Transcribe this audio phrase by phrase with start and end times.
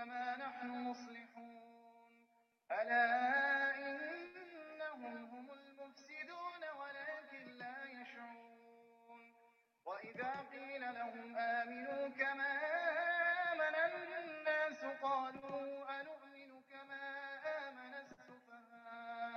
[0.00, 1.60] إنما نحن مصلحون.
[2.72, 3.06] ألا
[3.76, 9.34] إنهم هم المفسدون ولكن لا يشعرون.
[9.84, 12.52] وإذا قيل لهم آمنوا كما
[13.52, 13.74] آمن
[14.24, 17.04] الناس قالوا أنؤمن كما
[17.68, 19.30] آمن السفهاء.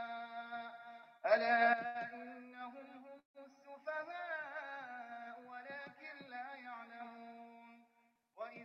[1.26, 4.23] ألا إنهم هم السفهاء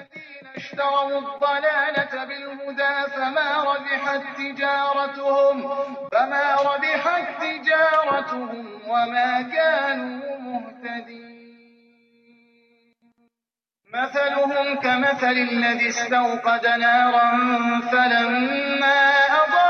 [0.00, 5.62] الذين اشتروا الضلالة بالهدى فما ربحت تجارتهم
[6.12, 11.40] فما ربحت تجارتهم وما كانوا مهتدين.
[13.94, 17.30] مثلهم كمثل الذي استوقد نارا
[17.92, 19.10] فلما
[19.42, 19.69] أضاءت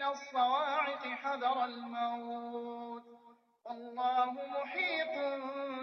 [0.00, 3.02] من الصواعق حذر الموت.
[3.64, 5.40] والله محيط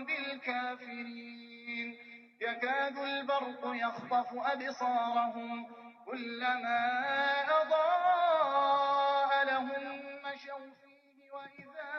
[0.07, 1.97] بالكافرين.
[2.41, 5.65] يكاد البرق يخطف أبصارهم.
[6.05, 6.79] كلما
[7.61, 11.91] أضاء لهم مشوا فيه وإذا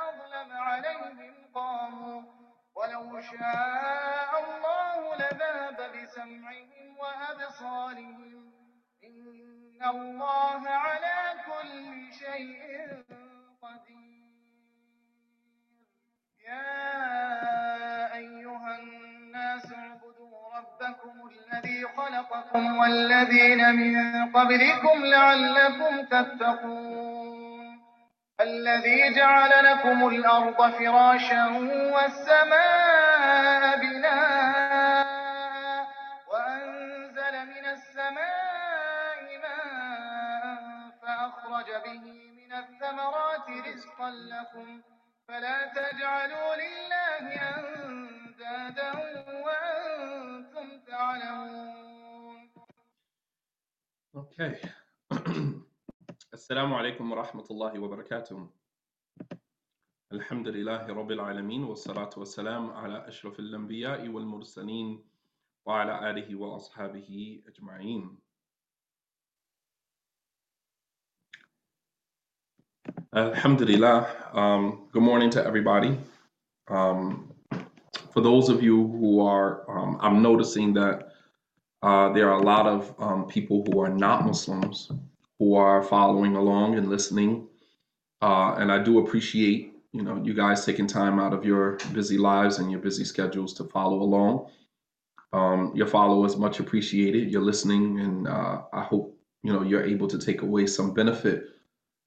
[0.00, 2.22] أظلم عليهم قاموا.
[2.76, 8.52] ولو شاء الله لذهب بسمعهم وأبصارهم.
[9.04, 12.56] إن الله على كل شيء
[13.62, 14.26] قدير.
[16.48, 23.94] يا أيها الناس اعبدوا ربكم الذي خلقكم والذين من
[24.32, 27.36] قبلكم لعلكم تتقون.
[28.40, 31.46] الذي جعل لكم الأرض فراشا
[31.94, 33.85] والسماء
[43.96, 44.82] حقا لكم
[45.28, 47.24] فلا تجعلوا لله
[47.56, 48.92] أندادا
[49.44, 52.50] وأنتم تعلمون.
[54.16, 54.52] Okay.
[56.38, 58.50] السلام عليكم ورحمة الله وبركاته.
[60.12, 65.04] الحمد لله رب العالمين والصلاة والسلام على أشرف الأنبياء والمرسلين
[65.66, 68.18] وعلى آله وأصحابه أجمعين.
[73.16, 74.06] Alhamdulillah.
[74.34, 75.96] Um, good morning to everybody.
[76.68, 77.32] Um,
[78.12, 81.12] for those of you who are, um, I'm noticing that
[81.82, 84.92] uh, there are a lot of um, people who are not Muslims
[85.38, 87.48] who are following along and listening.
[88.20, 92.18] Uh, and I do appreciate, you know, you guys taking time out of your busy
[92.18, 94.50] lives and your busy schedules to follow along.
[95.32, 97.32] Um, your follow is much appreciated.
[97.32, 101.55] You're listening, and uh, I hope you know you're able to take away some benefit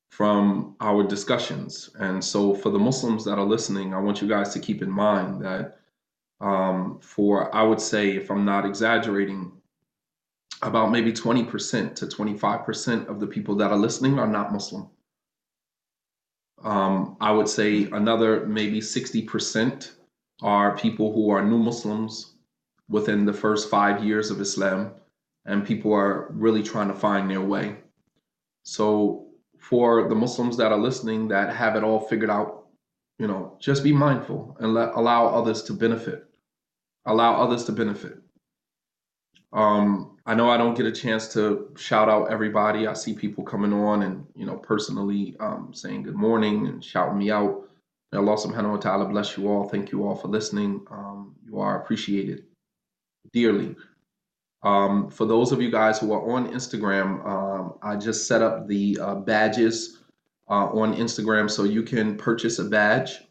[0.10, 1.90] from our discussions.
[2.00, 4.92] And so, for the Muslims that are listening, I want you guys to keep in
[4.92, 5.80] mind that
[6.42, 9.52] um, for I would say, if I'm not exaggerating,
[10.62, 14.90] about maybe 20% to 25% of the people that are listening are not Muslim.
[16.64, 19.92] Um, I would say another maybe 60%
[20.42, 22.34] are people who are new Muslims
[22.90, 24.92] within the first five years of Islam,
[25.46, 27.78] and people are really trying to find their way.
[28.64, 29.29] So,
[29.60, 32.68] for the Muslims that are listening that have it all figured out,
[33.18, 36.26] you know, just be mindful and let allow others to benefit.
[37.06, 38.20] Allow others to benefit.
[39.52, 42.88] Um, I know I don't get a chance to shout out everybody.
[42.88, 47.18] I see people coming on and you know personally um, saying good morning and shouting
[47.18, 47.68] me out.
[48.12, 49.68] May Allah subhanahu wa ta'ala bless you all.
[49.68, 50.86] Thank you all for listening.
[50.92, 52.46] Um, you are appreciated
[53.34, 53.76] dearly.
[54.64, 58.68] Um, for those of you guys who are on Instagram, um, I just set up
[58.68, 60.00] the uh, badges
[60.50, 63.22] uh, on Instagram so you can purchase a badge.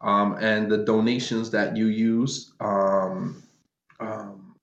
[0.00, 3.42] Um, and the donations that you use, um,
[3.98, 4.54] um,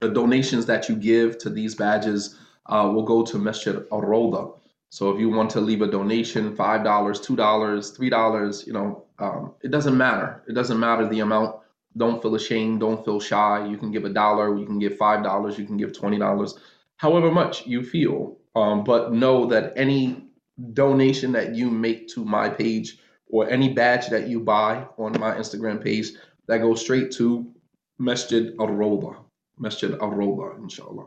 [0.00, 4.50] the donations that you give to these badges uh, will go to Masjid Al Roda.
[4.90, 8.74] So if you want to leave a donation, five dollars, two dollars, three dollars, you
[8.74, 10.42] know, um, it doesn't matter.
[10.46, 11.56] It doesn't matter the amount.
[11.96, 12.80] Don't feel ashamed.
[12.80, 13.66] Don't feel shy.
[13.66, 14.56] You can give a dollar.
[14.56, 15.58] You can give five dollars.
[15.58, 16.58] You can give twenty dollars,
[16.96, 18.38] however much you feel.
[18.54, 20.28] Um, but know that any
[20.72, 22.98] donation that you make to my page
[23.28, 26.12] or any badge that you buy on my Instagram page
[26.46, 27.50] that goes straight to
[27.98, 29.16] Masjid Al Roda,
[29.58, 31.06] Masjid Al Roda, inshallah.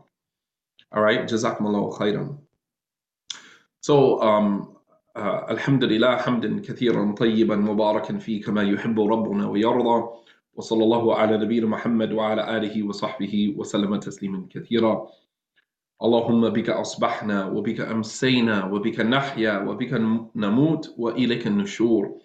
[0.92, 2.38] All right, Jazakumullah khairan.
[3.82, 4.78] So, um,
[5.16, 10.18] uh, Alhamdulillah, hamdan kathiran tayyiban mubarakan fi kama yuhibbu rabbuna wa yarda.
[10.56, 15.08] وصلى الله على نبينا محمد وعلى آله وصحبه وسلم تسليما كثيرا.
[16.04, 19.94] اللهم بك أصبحنا وبك أمسينا وبك نحيا وبك
[20.36, 22.20] نموت وإليك النشور.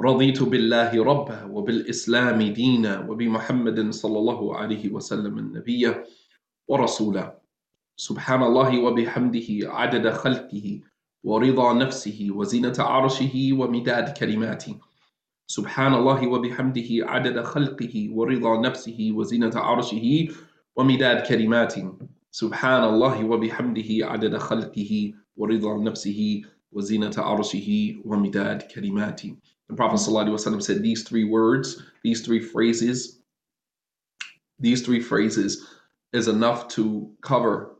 [0.00, 5.94] رضيت بالله ربا وبالإسلام دينا وبمحمد صلى الله عليه وسلم النبي
[6.68, 7.38] ورسولا
[7.96, 10.80] سبحان الله وبحمده عدد خلقه
[11.24, 14.89] ورضا نفسه وزينة عرشه ومداد كلماته.
[15.49, 20.27] سبحان الله وبحمده عدد خلقه ورضا نفسه وزينة عرشه
[20.75, 21.97] ومداد كلماته
[22.31, 26.41] سبحان الله وبحمده عدد خلقه ورضا نفسه
[26.71, 29.35] وزينة عرشه ومداد كلماته
[29.67, 33.19] The Prophet ﷺ said these three words, these three phrases,
[34.59, 35.67] these three phrases
[36.13, 37.75] is enough to cover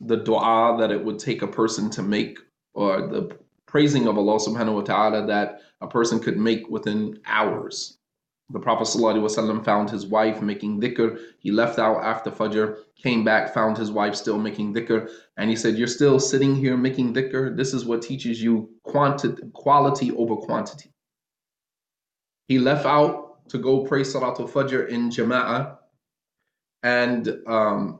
[0.00, 2.38] the dua that it would take a person to make
[2.74, 3.36] or the
[3.75, 7.97] praising of Allah subhanahu wa ta'ala that a person could make within hours.
[8.49, 11.19] The Prophet ﷺ found his wife making dhikr.
[11.39, 15.57] He left out after Fajr, came back, found his wife still making dhikr, and he
[15.57, 17.57] said, You're still sitting here making dhikr?
[17.57, 20.93] This is what teaches you quantity, quality over quantity.
[22.47, 25.79] He left out to go pray Salatul Fajr in Jama'ah,
[26.81, 27.99] and um,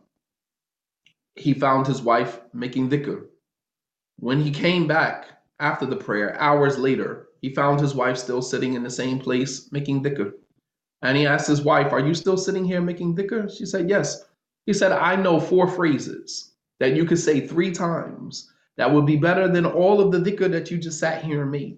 [1.35, 3.25] he found his wife making dhikr.
[4.19, 8.73] When he came back after the prayer, hours later, he found his wife still sitting
[8.73, 10.33] in the same place making dhikr.
[11.01, 13.55] And he asked his wife, Are you still sitting here making dhikr?
[13.55, 14.25] She said, Yes.
[14.65, 19.15] He said, I know four phrases that you could say three times that would be
[19.15, 21.77] better than all of the dhikr that you just sat here and made.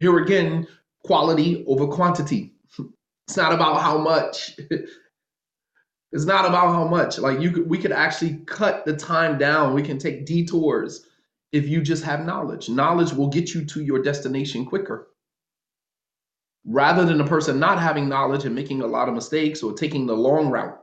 [0.00, 0.66] Here again,
[1.04, 2.54] quality over quantity.
[3.26, 4.56] It's not about how much.
[6.12, 7.18] it's not about how much.
[7.18, 9.74] Like you could we could actually cut the time down.
[9.74, 11.07] We can take detours
[11.52, 12.68] if you just have knowledge.
[12.68, 15.08] Knowledge will get you to your destination quicker.
[16.64, 20.06] Rather than a person not having knowledge and making a lot of mistakes or taking
[20.06, 20.78] the long route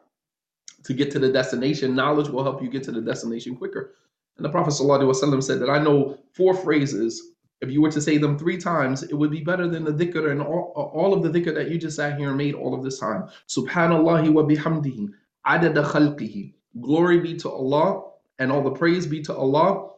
[0.84, 3.94] to get to the destination, knowledge will help you get to the destination quicker.
[4.38, 8.18] And the Prophet ﷺ said that I know four phrases if you were to say
[8.18, 11.30] them three times, it would be better than the dhikr and all, all of the
[11.30, 13.30] dhikr that you just sat here and made all of this time.
[13.48, 15.10] Subhanallah wa bihamdihi,
[15.48, 16.54] adada khalqihi.
[16.82, 19.90] Glory be to Allah and all the praise be to Allah,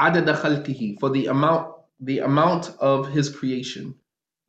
[0.00, 1.68] adada khalqihi, for the amount
[2.00, 3.94] the amount of his creation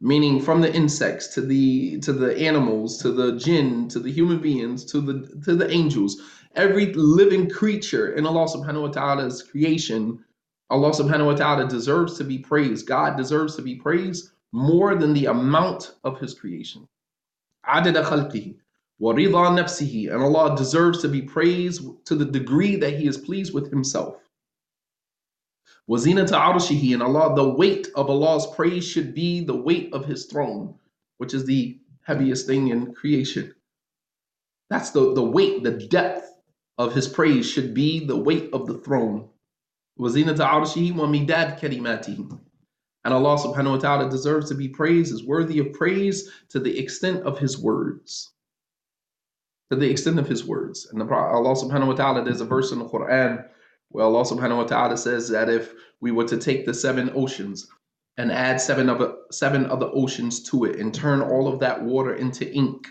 [0.03, 4.39] meaning from the insects to the to the animals to the jinn to the human
[4.39, 6.21] beings to the to the angels
[6.55, 10.23] every living creature in allah subhanahu wa ta'ala's creation
[10.71, 12.87] Allah subhanahu wa ta'ala deserves to be praised.
[12.87, 16.87] God deserves to be praised more than the amount of his creation.
[17.67, 17.81] Wa
[19.13, 20.13] rida.
[20.13, 24.15] And Allah deserves to be praised to the degree that he is pleased with himself.
[25.91, 30.25] Wazina to and Allah, the weight of Allah's praise should be the weight of his
[30.25, 30.75] throne,
[31.17, 33.53] which is the heaviest thing in creation.
[34.69, 36.31] That's the, the weight, the depth
[36.77, 39.27] of his praise should be the weight of the throne.
[39.99, 42.15] Wazina to arshihi wa midad mati
[43.03, 46.79] And Allah subhanahu wa ta'ala deserves to be praised, is worthy of praise to the
[46.79, 48.31] extent of his words.
[49.71, 50.87] To the extent of his words.
[50.89, 53.45] And the, Allah subhanahu wa ta'ala, there's a verse in the Quran
[53.91, 57.67] where Allah subhanahu wa ta'ala says that if we were to take the seven oceans
[58.17, 62.15] and add seven other seven other oceans to it and turn all of that water
[62.15, 62.87] into ink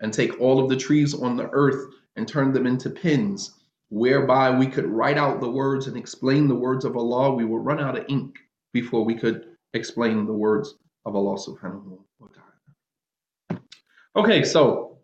[0.00, 4.50] and take all of the trees on the earth and turn them into pins whereby
[4.50, 7.78] we could write out the words and explain the words of Allah, we would run
[7.78, 8.38] out of ink
[8.72, 9.44] before we could
[9.74, 13.62] explain the words of Allah subhanahu wa ta'ala.
[14.16, 14.96] Okay, so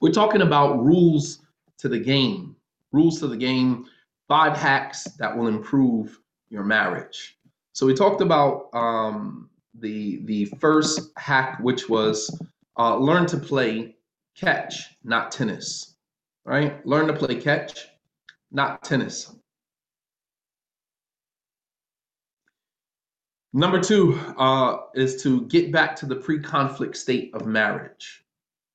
[0.00, 1.40] we're talking about rules
[1.78, 2.54] to the game.
[2.92, 3.86] Rules to the game,
[4.32, 7.36] five hacks that will improve your marriage.
[7.74, 12.16] So we talked about um, the the first hack, which was
[12.78, 13.94] uh, learn to play
[14.34, 15.96] catch, not tennis.
[16.46, 16.84] Right?
[16.86, 17.88] Learn to play catch,
[18.50, 19.34] not tennis.
[23.52, 28.24] Number two uh, is to get back to the pre conflict state of marriage,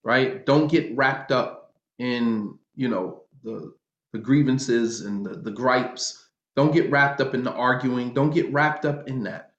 [0.04, 0.46] right?
[0.46, 3.74] Don't get wrapped up in, you know, the,
[4.14, 6.28] the grievances and the, the gripes.
[6.56, 8.14] Don't get wrapped up in the arguing.
[8.14, 9.54] Don't get wrapped up in that.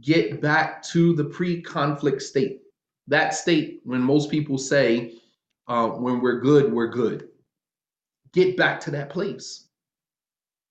[0.00, 2.62] Get back to the pre conflict state.
[3.06, 5.14] That state when most people say,
[5.66, 7.28] uh, when we're good, we're good.
[8.32, 9.68] Get back to that place.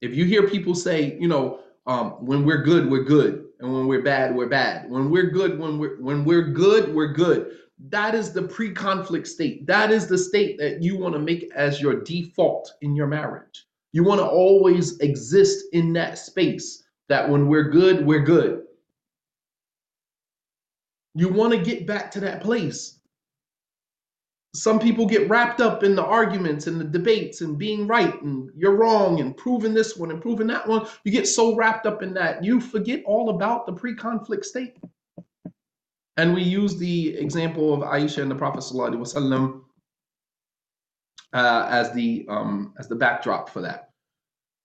[0.01, 3.88] If you hear people say, you know, um, when we're good, we're good, and when
[3.88, 4.89] we're bad, we're bad.
[4.89, 7.57] When we're good, when we're when we're good, we're good.
[7.89, 9.67] That is the pre-conflict state.
[9.67, 13.65] That is the state that you want to make as your default in your marriage.
[13.93, 18.63] You want to always exist in that space that when we're good, we're good.
[21.13, 22.98] You want to get back to that place
[24.57, 28.50] some people get wrapped up in the arguments and the debates and being right and
[28.55, 30.88] you're wrong and proving this one and proving that one.
[31.03, 34.77] You get so wrapped up in that, you forget all about the pre conflict state.
[36.17, 39.62] And we use the example of Aisha and the Prophet wasallam,
[41.33, 43.91] uh, as the um, as the backdrop for that.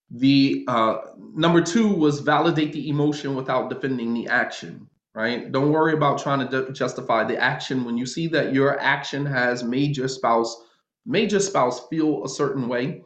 [0.09, 0.97] The uh,
[1.35, 5.51] number two was validate the emotion without defending the action right?
[5.51, 7.85] Don't worry about trying to justify the action.
[7.85, 10.55] When you see that your action has made your spouse,
[11.05, 13.03] made your spouse feel a certain way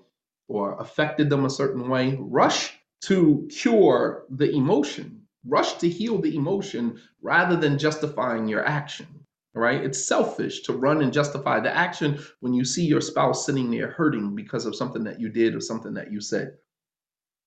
[0.47, 6.35] or affected them a certain way, rush to cure the emotion, rush to heal the
[6.35, 9.07] emotion rather than justifying your action.
[9.55, 9.83] Right?
[9.83, 13.89] It's selfish to run and justify the action when you see your spouse sitting there
[13.91, 16.57] hurting because of something that you did or something that you said.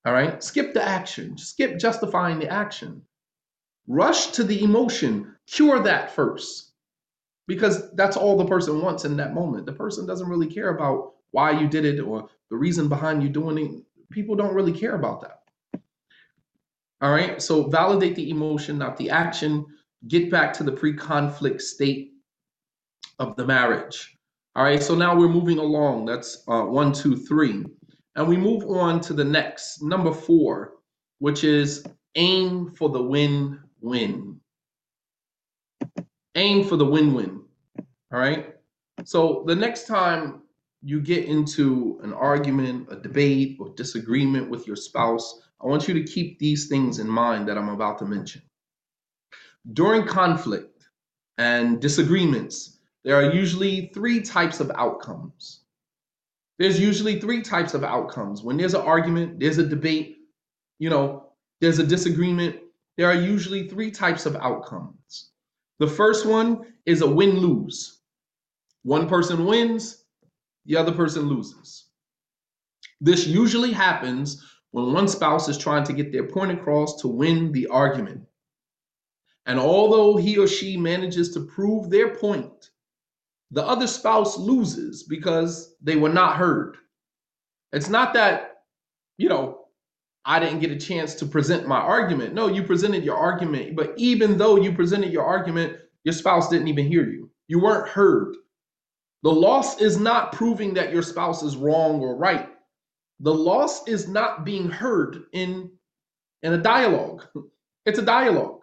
[0.05, 0.43] All right?
[0.43, 1.39] Skip the action.
[1.39, 3.03] Skip justifying the action
[3.93, 6.73] Rush to the emotion, cure that first.
[7.49, 9.67] Because that's all the person wants in that moment.
[9.67, 13.29] The person doesn't really care about why you did it or the reason behind you
[13.29, 13.83] doing it.
[14.11, 15.40] People don't really care about that.
[17.01, 19.65] All right, so validate the emotion, not the action.
[20.09, 22.13] Get back to the pre conflict state
[23.19, 24.17] of the marriage.
[24.55, 26.07] All right, so now we're moving along.
[26.07, 27.65] That's uh, one, two, three.
[28.17, 30.75] And we move on to the next, number four,
[31.21, 31.85] which is
[32.17, 34.41] aim for the win win.
[36.35, 37.43] Aim for the win win.
[38.13, 38.55] All right.
[39.05, 40.43] So the next time
[40.83, 45.95] you get into an argument, a debate, or disagreement with your spouse, I want you
[45.95, 48.43] to keep these things in mind that I'm about to mention.
[49.73, 50.87] During conflict
[51.39, 55.61] and disagreements, there are usually three types of outcomes.
[56.59, 58.43] There's usually three types of outcomes.
[58.43, 60.19] When there's an argument, there's a debate,
[60.79, 62.57] you know, there's a disagreement,
[62.97, 65.31] there are usually three types of outcomes.
[65.79, 68.01] The first one is a win lose.
[68.83, 70.05] One person wins,
[70.67, 71.87] the other person loses.
[73.01, 77.53] This usually happens when one spouse is trying to get their point across to win
[77.53, 78.23] the argument.
[79.47, 82.71] And although he or she manages to prove their point,
[83.51, 86.77] the other spouse loses because they were not heard.
[87.73, 88.63] It's not that,
[89.19, 89.65] you know,
[90.25, 92.35] I didn't get a chance to present my argument.
[92.35, 96.69] No, you presented your argument, but even though you presented your argument, your spouse didn't
[96.69, 97.31] even hear you.
[97.49, 98.37] You weren't heard.
[99.23, 102.49] The loss is not proving that your spouse is wrong or right.
[103.21, 105.71] The loss is not being heard in
[106.43, 107.27] in a dialogue.
[107.87, 108.61] It's a dialogue.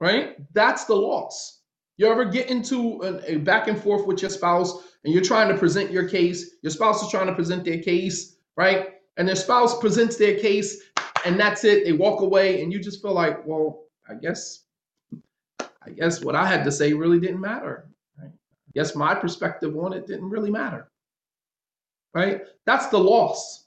[0.00, 0.36] Right?
[0.54, 1.62] That's the loss.
[1.96, 5.58] You ever get into a, back and forth with your spouse and you're trying to
[5.58, 8.94] present your case, your spouse is trying to present their case, right?
[9.16, 10.82] and their spouse presents their case
[11.24, 14.64] and that's it they walk away and you just feel like well i guess
[15.82, 18.30] i guess what i had to say really didn't matter right?
[18.30, 20.90] i guess my perspective on it didn't really matter
[22.14, 22.42] right?
[22.66, 23.66] That's the loss.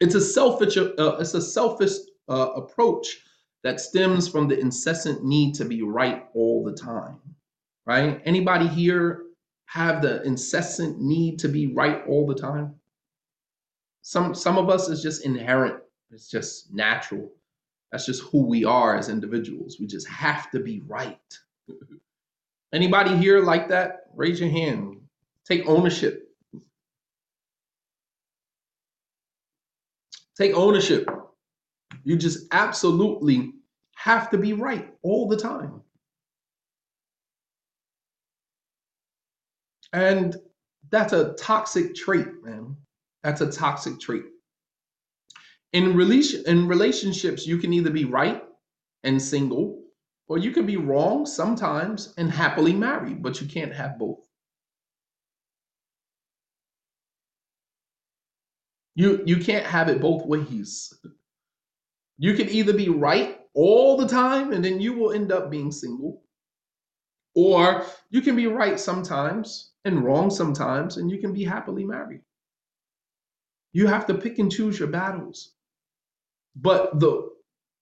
[0.00, 1.92] It's a selfish uh, it's a selfish
[2.28, 3.18] uh, approach
[3.64, 7.18] that stems from the incessant need to be right all the time
[7.86, 8.20] right?
[8.24, 9.24] Anybody here
[9.66, 12.74] have the incessant need to be right all the time?
[14.02, 15.76] Some some of us is just inherent.
[16.10, 17.30] It's just natural.
[17.90, 19.78] That's just who we are as individuals.
[19.80, 21.18] We just have to be right.
[22.72, 24.06] Anybody here like that?
[24.14, 24.98] Raise your hand.
[25.44, 26.25] Take ownership
[30.38, 31.08] take ownership
[32.04, 33.52] you just absolutely
[33.96, 35.80] have to be right all the time
[39.92, 40.36] and
[40.90, 42.76] that's a toxic trait man
[43.26, 44.22] that's a toxic trait.
[45.72, 48.40] In relation in relationships, you can either be right
[49.02, 49.82] and single,
[50.28, 54.20] or you can be wrong sometimes and happily married, but you can't have both.
[58.96, 60.92] You you can't have it both ways.
[62.18, 65.70] You can either be right all the time and then you will end up being
[65.70, 66.22] single,
[67.34, 72.22] or you can be right sometimes and wrong sometimes and you can be happily married.
[73.72, 75.52] You have to pick and choose your battles.
[76.56, 77.30] But the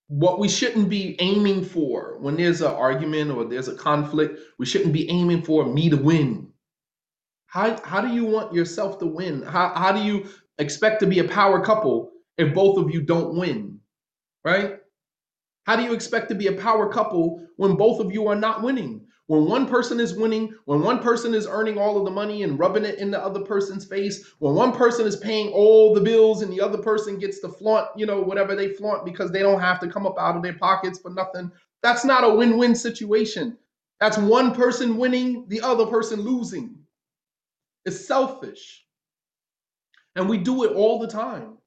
[0.09, 4.67] what we shouldn't be aiming for when there's an argument or there's a conflict, we
[4.67, 6.49] shouldn't be aiming for me to win.
[7.47, 9.43] How how do you want yourself to win?
[9.43, 13.37] How how do you expect to be a power couple if both of you don't
[13.37, 13.81] win?
[14.45, 14.79] Right?
[15.65, 18.63] How do you expect to be a power couple when both of you are not
[18.63, 19.07] winning?
[19.27, 22.59] When one person is winning, when one person is earning all of the money and
[22.59, 26.43] rubbing it in the other person's face, when one person is paying all the bills
[26.43, 29.61] and the other person gets to flaunt, you know, whatever they flaunt because they don't
[29.61, 31.51] have to come up out of their pockets for nothing,
[31.83, 33.57] that's not a win win situation.
[33.99, 36.77] That's one person winning, the other person losing.
[37.87, 38.84] It's selfish.
[40.17, 41.59] And we do it all the time.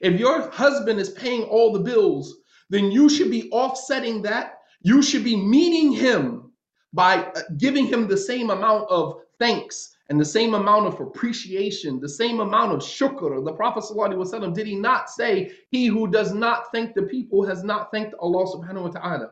[0.00, 2.36] If your husband is paying all the bills,
[2.70, 4.58] then you should be offsetting that.
[4.82, 6.52] You should be meeting him
[6.92, 12.00] by uh, giving him the same amount of thanks and the same amount of appreciation,
[12.00, 13.44] the same amount of shukr.
[13.44, 17.62] The Prophet ﷺ, did he not say, He who does not thank the people has
[17.62, 19.30] not thanked Allah subhanahu wa ta'ala?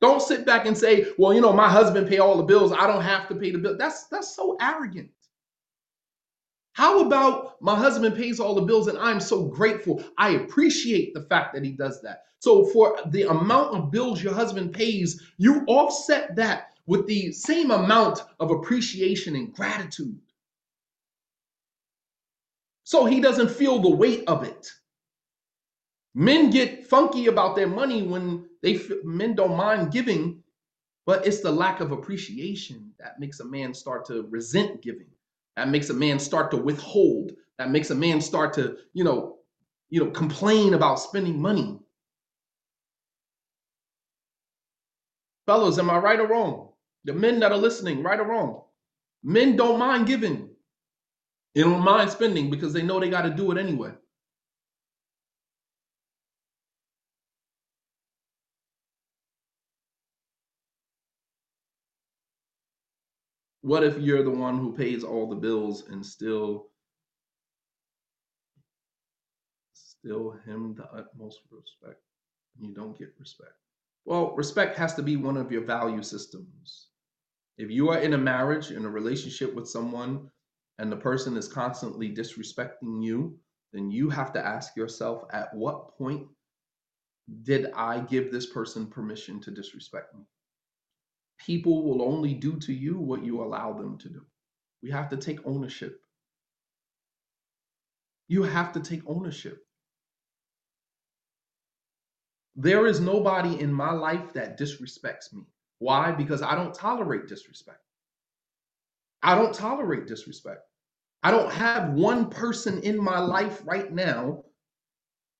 [0.00, 2.72] Don't sit back and say, Well, you know, my husband pay all the bills.
[2.72, 3.76] I don't have to pay the bill.
[3.76, 5.10] That's that's so arrogant.
[6.74, 10.02] How about my husband pays all the bills and I'm so grateful?
[10.18, 12.24] I appreciate the fact that he does that.
[12.40, 17.70] So, for the amount of bills your husband pays, you offset that with the same
[17.70, 20.18] amount of appreciation and gratitude.
[22.84, 24.70] So he doesn't feel the weight of it.
[26.14, 30.42] Men get funky about their money when they men don't mind giving,
[31.06, 35.13] but it's the lack of appreciation that makes a man start to resent giving.
[35.56, 37.32] That makes a man start to withhold.
[37.58, 39.38] That makes a man start to, you know,
[39.90, 41.78] you know, complain about spending money.
[45.46, 46.70] Fellows, am I right or wrong?
[47.04, 48.62] The men that are listening, right or wrong?
[49.22, 50.50] Men don't mind giving.
[51.54, 53.92] They don't mind spending because they know they got to do it anyway.
[63.64, 66.66] What if you're the one who pays all the bills and still
[69.72, 72.02] still him the utmost respect?
[72.60, 73.54] You don't get respect.
[74.04, 76.88] Well, respect has to be one of your value systems.
[77.56, 80.30] If you are in a marriage, in a relationship with someone,
[80.78, 83.38] and the person is constantly disrespecting you,
[83.72, 86.26] then you have to ask yourself at what point
[87.44, 90.26] did I give this person permission to disrespect me?
[91.38, 94.22] People will only do to you what you allow them to do.
[94.82, 96.00] We have to take ownership.
[98.28, 99.64] You have to take ownership.
[102.56, 105.42] There is nobody in my life that disrespects me.
[105.78, 106.12] Why?
[106.12, 107.80] Because I don't tolerate disrespect.
[109.22, 110.60] I don't tolerate disrespect.
[111.22, 114.44] I don't have one person in my life right now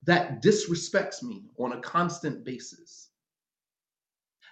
[0.04, 3.10] that disrespects me on a constant basis.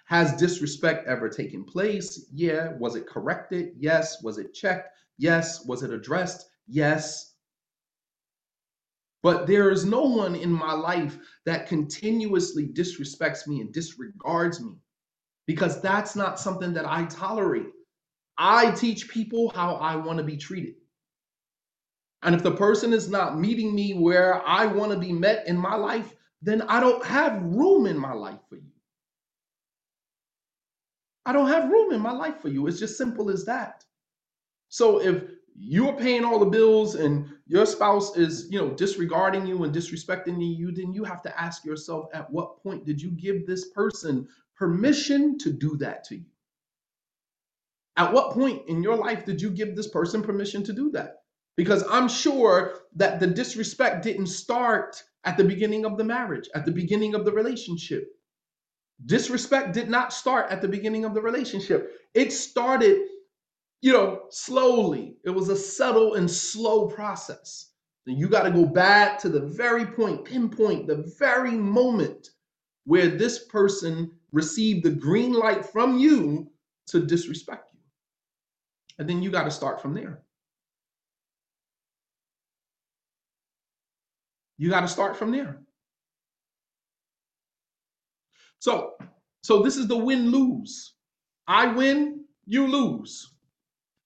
[0.05, 2.25] Has disrespect ever taken place?
[2.33, 2.73] Yeah.
[2.77, 3.73] Was it corrected?
[3.77, 4.21] Yes.
[4.21, 4.89] Was it checked?
[5.17, 5.65] Yes.
[5.65, 6.49] Was it addressed?
[6.67, 7.35] Yes.
[9.21, 14.73] But there is no one in my life that continuously disrespects me and disregards me
[15.47, 17.67] because that's not something that I tolerate.
[18.37, 20.75] I teach people how I want to be treated.
[22.23, 25.57] And if the person is not meeting me where I want to be met in
[25.57, 28.72] my life, then I don't have room in my life for you.
[31.25, 32.67] I don't have room in my life for you.
[32.67, 33.85] It's just simple as that.
[34.69, 35.23] So if
[35.55, 40.41] you're paying all the bills and your spouse is, you know, disregarding you and disrespecting
[40.57, 44.27] you, then you have to ask yourself at what point did you give this person
[44.55, 46.25] permission to do that to you?
[47.95, 51.17] At what point in your life did you give this person permission to do that?
[51.55, 56.65] Because I'm sure that the disrespect didn't start at the beginning of the marriage, at
[56.65, 58.07] the beginning of the relationship.
[59.05, 61.91] Disrespect did not start at the beginning of the relationship.
[62.13, 63.07] It started,
[63.81, 65.17] you know, slowly.
[65.25, 67.71] It was a subtle and slow process.
[68.05, 72.29] And you got to go back to the very point, pinpoint the very moment
[72.85, 76.51] where this person received the green light from you
[76.87, 77.79] to disrespect you.
[78.99, 80.21] And then you got to start from there.
[84.57, 85.62] You got to start from there.
[88.63, 88.93] So,
[89.41, 90.93] so this is the win lose.
[91.49, 93.33] I win, you lose.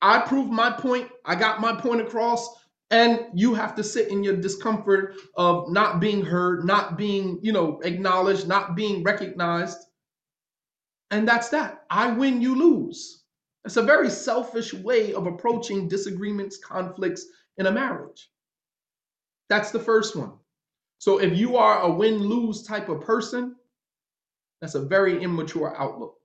[0.01, 2.49] I prove my point, I got my point across,
[2.89, 7.51] and you have to sit in your discomfort of not being heard, not being, you
[7.51, 9.77] know, acknowledged, not being recognized.
[11.11, 11.83] And that's that.
[11.91, 13.25] I win, you lose.
[13.63, 18.31] It's a very selfish way of approaching disagreements, conflicts in a marriage.
[19.49, 20.31] That's the first one.
[20.97, 23.55] So if you are a win lose type of person,
[24.61, 26.15] that's a very immature outlook.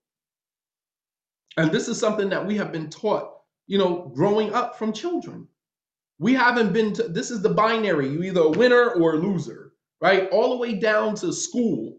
[1.56, 3.30] And this is something that we have been taught,
[3.66, 5.46] you know, growing up from children.
[6.18, 8.08] We haven't been to, this is the binary.
[8.08, 10.28] You either a winner or a loser, right?
[10.30, 11.98] All the way down to school,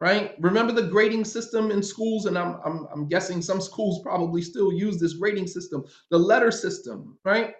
[0.00, 0.34] right?
[0.40, 4.72] Remember the grading system in schools, and I'm, I'm, I'm guessing some schools probably still
[4.72, 7.54] use this grading system, the letter system, right?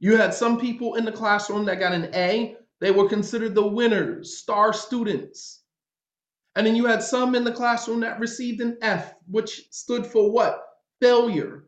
[0.00, 3.66] You had some people in the classroom that got an A, they were considered the
[3.66, 5.57] winners, star students.
[6.58, 10.28] And then you had some in the classroom that received an F, which stood for
[10.28, 10.60] what?
[11.00, 11.66] Failure.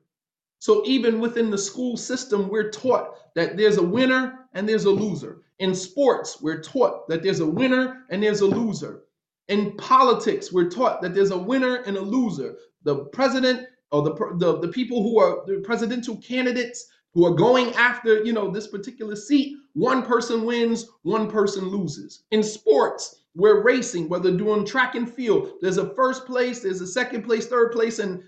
[0.59, 4.91] So even within the school system, we're taught that there's a winner and there's a
[4.91, 5.43] loser.
[5.61, 9.05] In sports, we're taught that there's a winner and there's a loser.
[9.47, 12.57] In politics, we're taught that there's a winner and a loser.
[12.83, 17.73] The president or the, the, the people who are the presidential candidates who are going
[17.75, 22.25] after, you know, this particular seat, one person wins, one person loses.
[22.31, 26.87] In sports, we're racing, whether doing track and field, there's a first place, there's a
[26.87, 28.23] second place, third place, and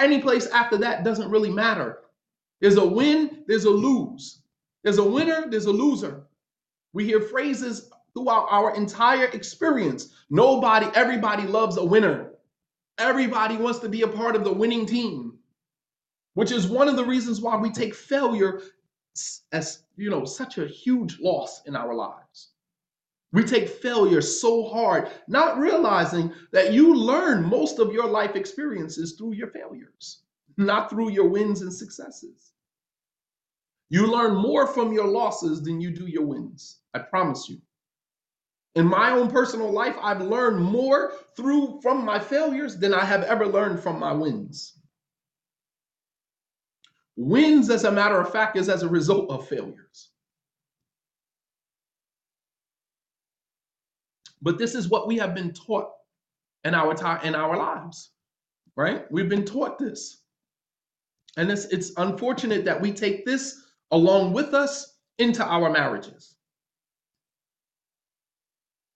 [0.00, 2.00] any place after that doesn't really matter.
[2.60, 4.42] There's a win, there's a lose.
[4.82, 6.26] There's a winner, there's a loser.
[6.92, 10.14] We hear phrases throughout our entire experience.
[10.30, 12.32] Nobody, everybody loves a winner.
[12.98, 15.38] Everybody wants to be a part of the winning team,
[16.34, 18.62] which is one of the reasons why we take failure
[19.52, 22.50] as, you know, such a huge loss in our lives.
[23.32, 29.14] We take failure so hard, not realizing that you learn most of your life experiences
[29.18, 30.22] through your failures,
[30.56, 32.52] not through your wins and successes.
[33.90, 36.78] You learn more from your losses than you do your wins.
[36.94, 37.58] I promise you.
[38.74, 43.24] In my own personal life, I've learned more through from my failures than I have
[43.24, 44.77] ever learned from my wins.
[47.18, 50.10] Wins, as a matter of fact, is as a result of failures.
[54.40, 55.90] But this is what we have been taught
[56.62, 58.10] in our time in our lives,
[58.76, 59.10] right?
[59.10, 60.22] We've been taught this.
[61.36, 66.36] And it's it's unfortunate that we take this along with us into our marriages.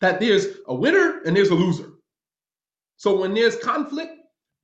[0.00, 1.90] That there's a winner and there's a loser.
[2.98, 4.12] So when there's conflict,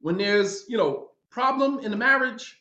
[0.00, 2.57] when there's, you know, problem in the marriage,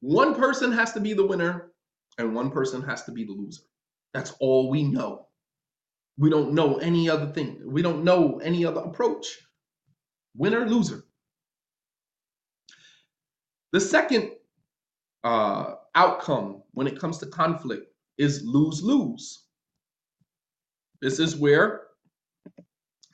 [0.00, 1.72] one person has to be the winner
[2.18, 3.62] and one person has to be the loser.
[4.12, 5.28] That's all we know.
[6.18, 7.60] We don't know any other thing.
[7.64, 9.26] We don't know any other approach.
[10.36, 11.04] Winner, loser.
[13.72, 14.30] The second
[15.24, 19.46] uh, outcome when it comes to conflict is lose lose.
[21.00, 21.83] This is where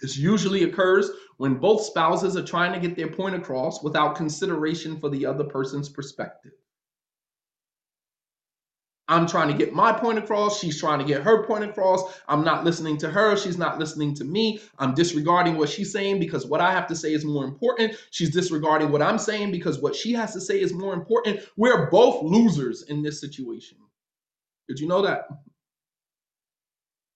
[0.00, 4.98] this usually occurs when both spouses are trying to get their point across without consideration
[4.98, 6.52] for the other person's perspective.
[9.10, 10.60] I'm trying to get my point across.
[10.60, 12.02] She's trying to get her point across.
[12.28, 13.36] I'm not listening to her.
[13.36, 14.60] She's not listening to me.
[14.78, 17.96] I'm disregarding what she's saying because what I have to say is more important.
[18.12, 21.40] She's disregarding what I'm saying because what she has to say is more important.
[21.56, 23.78] We're both losers in this situation.
[24.68, 25.26] Did you know that?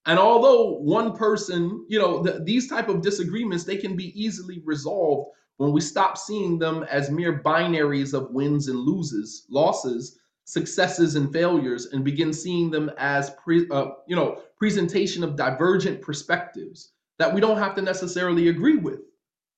[0.07, 4.61] And although one person, you know, the, these type of disagreements, they can be easily
[4.65, 11.15] resolved when we stop seeing them as mere binaries of wins and loses, losses successes
[11.15, 16.93] and failures and begin seeing them as pre, uh, you know presentation of divergent perspectives
[17.19, 19.01] that we don't have to necessarily agree with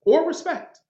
[0.04, 0.80] or respect.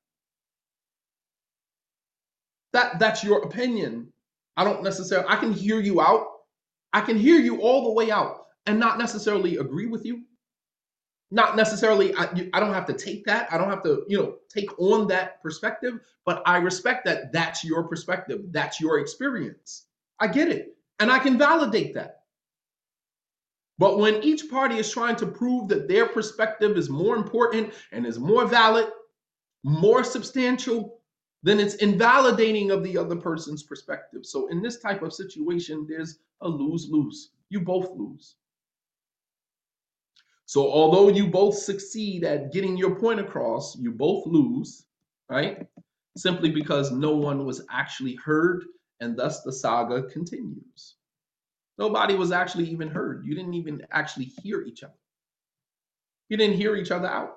[2.73, 4.12] That that's your opinion.
[4.59, 6.27] I don't necessarily i can hear you out.
[6.92, 10.22] I can hear you all the way out and not necessarily agree with you
[11.33, 12.24] not necessarily I,
[12.55, 15.42] I don't have to take that i don't have to you know take on that
[15.42, 19.87] perspective but i respect that that's your perspective that's your experience
[20.18, 20.76] I get it.
[20.98, 22.20] And I can validate that.
[23.79, 28.07] But when each party is trying to prove that their perspective is more important and
[28.07, 28.88] is more valid,
[29.64, 31.00] more substantial,
[31.42, 34.24] then it's invalidating of the other person's perspective.
[34.24, 37.33] So in this type of situation, there's a lose lose.
[37.50, 38.37] You both lose.
[40.47, 44.87] So although you both succeed at getting your point across, you both lose,
[45.29, 45.67] right?
[46.17, 48.65] Simply because no one was actually heard
[49.01, 50.95] and thus the saga continues.
[51.79, 53.25] Nobody was actually even heard.
[53.27, 54.95] You didn't even actually hear each other.
[56.29, 57.35] You didn't hear each other out.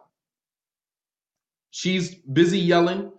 [1.71, 3.11] She's busy yelling,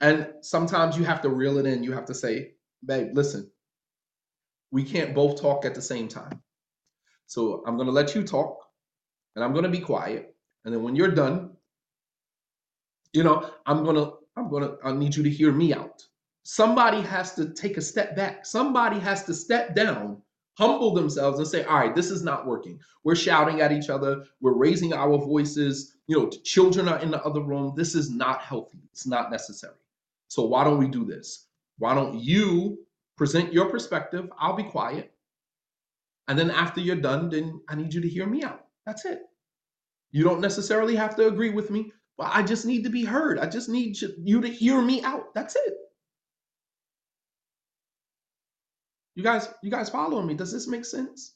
[0.00, 1.82] and sometimes you have to reel it in.
[1.82, 2.52] You have to say,
[2.84, 3.50] babe, listen,
[4.70, 6.42] we can't both talk at the same time.
[7.26, 8.65] So I'm going to let you talk,
[9.36, 10.34] and I'm to be quiet.
[10.64, 11.52] And then when you're done,
[13.12, 16.04] you know, I'm to, I'm to, I need you to hear me out
[16.48, 18.46] somebody has to take a step back.
[18.46, 20.22] Somebody has to step down
[20.56, 22.80] humble themselves and say, all right, this is not working.
[23.04, 27.22] We're shouting at each other, we're raising our voices, you know, children are in the
[27.24, 27.74] other room.
[27.76, 29.74] This is not healthy, it's not necessary.
[30.28, 31.48] So why don't we do this?
[31.78, 32.78] Why don't you
[33.16, 34.30] present your perspective?
[34.38, 35.12] I'll be quiet.
[36.28, 38.65] And then after you're done, then I need you to hear me out.
[38.86, 39.20] That's it.
[40.12, 43.38] You don't necessarily have to agree with me, but I just need to be heard.
[43.38, 45.34] I just need you to hear me out.
[45.34, 45.74] That's it.
[49.16, 50.34] You guys, you guys following me?
[50.34, 51.34] Does this make sense?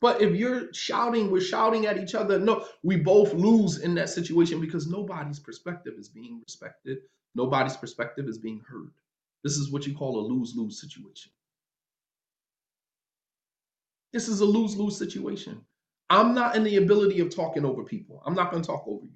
[0.00, 2.38] But if you're shouting, we're shouting at each other.
[2.38, 6.98] No, we both lose in that situation because nobody's perspective is being respected.
[7.34, 8.92] Nobody's perspective is being heard.
[9.44, 11.32] This is what you call a lose lose situation.
[14.12, 15.62] This is a lose lose situation.
[16.10, 18.22] I'm not in the ability of talking over people.
[18.24, 19.12] I'm not going to talk over you.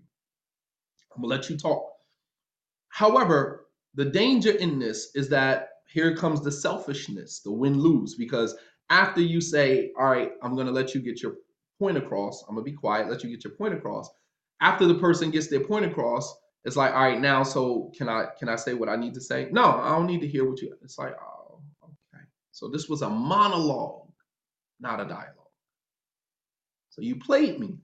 [1.14, 1.86] I'm going to let you talk.
[2.88, 8.54] However, the danger in this is that here comes the selfishness, the win lose, because
[8.90, 11.34] after you say, All right, I'm going to let you get your
[11.78, 14.08] point across, I'm going to be quiet, let you get your point across.
[14.60, 18.26] After the person gets their point across, it's like, all right, now, so can I
[18.38, 19.48] can I say what I need to say?
[19.50, 20.74] No, I don't need to hear what you.
[20.82, 22.22] It's like, oh, okay.
[22.52, 24.12] So this was a monologue,
[24.78, 25.41] not a dialogue.
[26.92, 27.78] So you played me,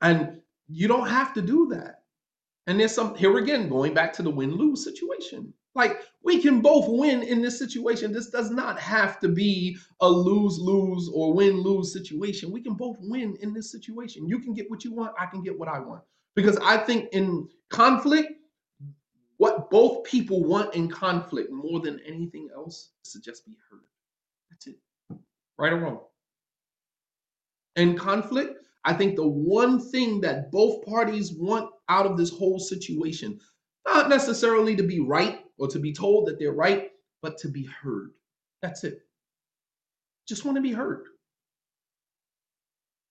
[0.00, 2.02] and you don't have to do that.
[2.66, 5.54] And there's some here again going back to the win lose situation.
[5.76, 8.12] Like we can both win in this situation.
[8.12, 12.50] This does not have to be a lose lose or win lose situation.
[12.50, 14.28] We can both win in this situation.
[14.28, 15.14] You can get what you want.
[15.18, 16.02] I can get what I want.
[16.34, 18.32] Because I think in conflict,
[19.36, 23.80] what both people want in conflict more than anything else is to just be heard.
[24.50, 24.76] That's it.
[25.58, 26.00] Right or wrong.
[27.76, 32.58] In conflict, I think the one thing that both parties want out of this whole
[32.58, 33.38] situation,
[33.86, 36.90] not necessarily to be right or to be told that they're right,
[37.22, 38.10] but to be heard.
[38.60, 38.98] That's it.
[40.28, 41.04] Just want to be heard.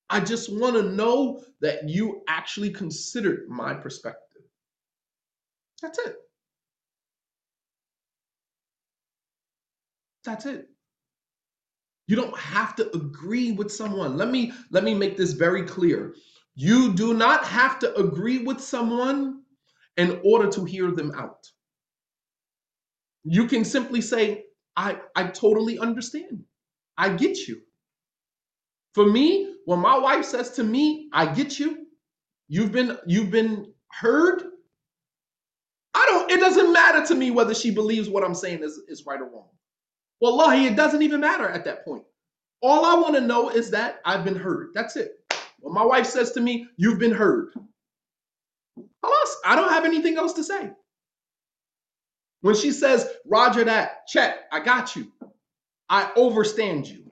[0.09, 4.41] I just want to know that you actually considered my perspective.
[5.81, 6.15] That's it.
[10.25, 10.70] That's it.
[12.11, 14.17] You don't have to agree with someone.
[14.17, 16.13] Let me let me make this very clear.
[16.55, 19.43] You do not have to agree with someone
[19.95, 21.47] in order to hear them out.
[23.23, 24.43] You can simply say,
[24.75, 26.43] I, I totally understand.
[26.97, 27.61] I get you.
[28.93, 31.87] For me, when my wife says to me, I get you,
[32.49, 34.43] you've been you've been heard.
[35.93, 39.05] I don't, it doesn't matter to me whether she believes what I'm saying is, is
[39.07, 39.49] right or wrong.
[40.21, 42.03] Wallahi, it doesn't even matter at that point.
[42.61, 44.69] All I want to know is that I've been heard.
[44.73, 45.13] That's it.
[45.59, 47.49] When my wife says to me, You've been heard.
[49.03, 50.71] Alas, I don't have anything else to say.
[52.41, 55.11] When she says, Roger that, check, I got you.
[55.89, 57.11] I overstand you.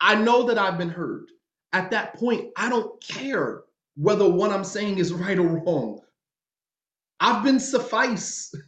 [0.00, 1.26] I know that I've been heard.
[1.72, 3.62] At that point, I don't care
[3.96, 6.00] whether what I'm saying is right or wrong.
[7.20, 8.56] I've been sufficed.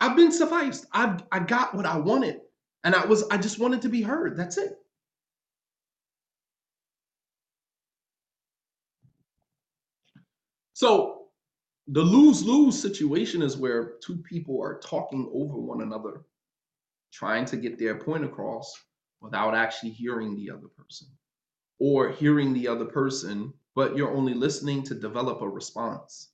[0.00, 0.86] I've been sufficed.
[0.92, 2.40] I've I got what I wanted.
[2.84, 4.36] And I was I just wanted to be heard.
[4.36, 4.78] That's it.
[10.72, 11.26] So
[11.88, 16.24] the lose-lose situation is where two people are talking over one another
[17.12, 18.72] trying to get their point across
[19.20, 21.08] without actually hearing the other person
[21.80, 26.30] or hearing the other person, but you're only listening to develop a response.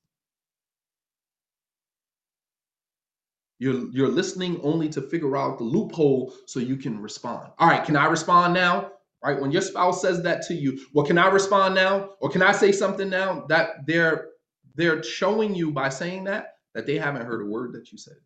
[3.65, 7.51] You're, you're listening only to figure out the loophole so you can respond.
[7.59, 8.93] All right, can I respond now?
[9.25, 9.41] Right?
[9.41, 12.11] When your spouse says that to you, well, can I respond now?
[12.21, 13.47] Or can I say something now?
[13.49, 14.29] That they're
[14.77, 18.17] they're showing you by saying that that they haven't heard a word that you said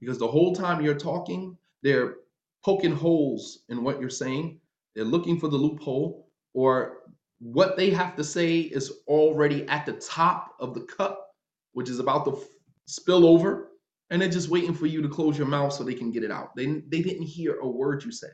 [0.00, 2.16] because the whole time you're talking, they're
[2.64, 4.60] poking holes in what you're saying.
[4.94, 6.98] They're looking for the loophole, or
[7.40, 11.30] what they have to say is already at the top of the cup,
[11.72, 12.44] which is about to f-
[12.86, 13.67] spill over,
[14.10, 16.30] and they're just waiting for you to close your mouth so they can get it
[16.30, 16.56] out.
[16.56, 18.32] They, they didn't hear a word you said.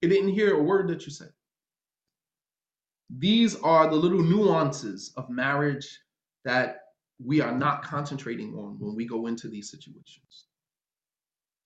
[0.00, 1.32] They didn't hear a word that you said.
[3.18, 6.00] These are the little nuances of marriage
[6.44, 6.78] that
[7.24, 10.46] we are not concentrating on when we go into these situations.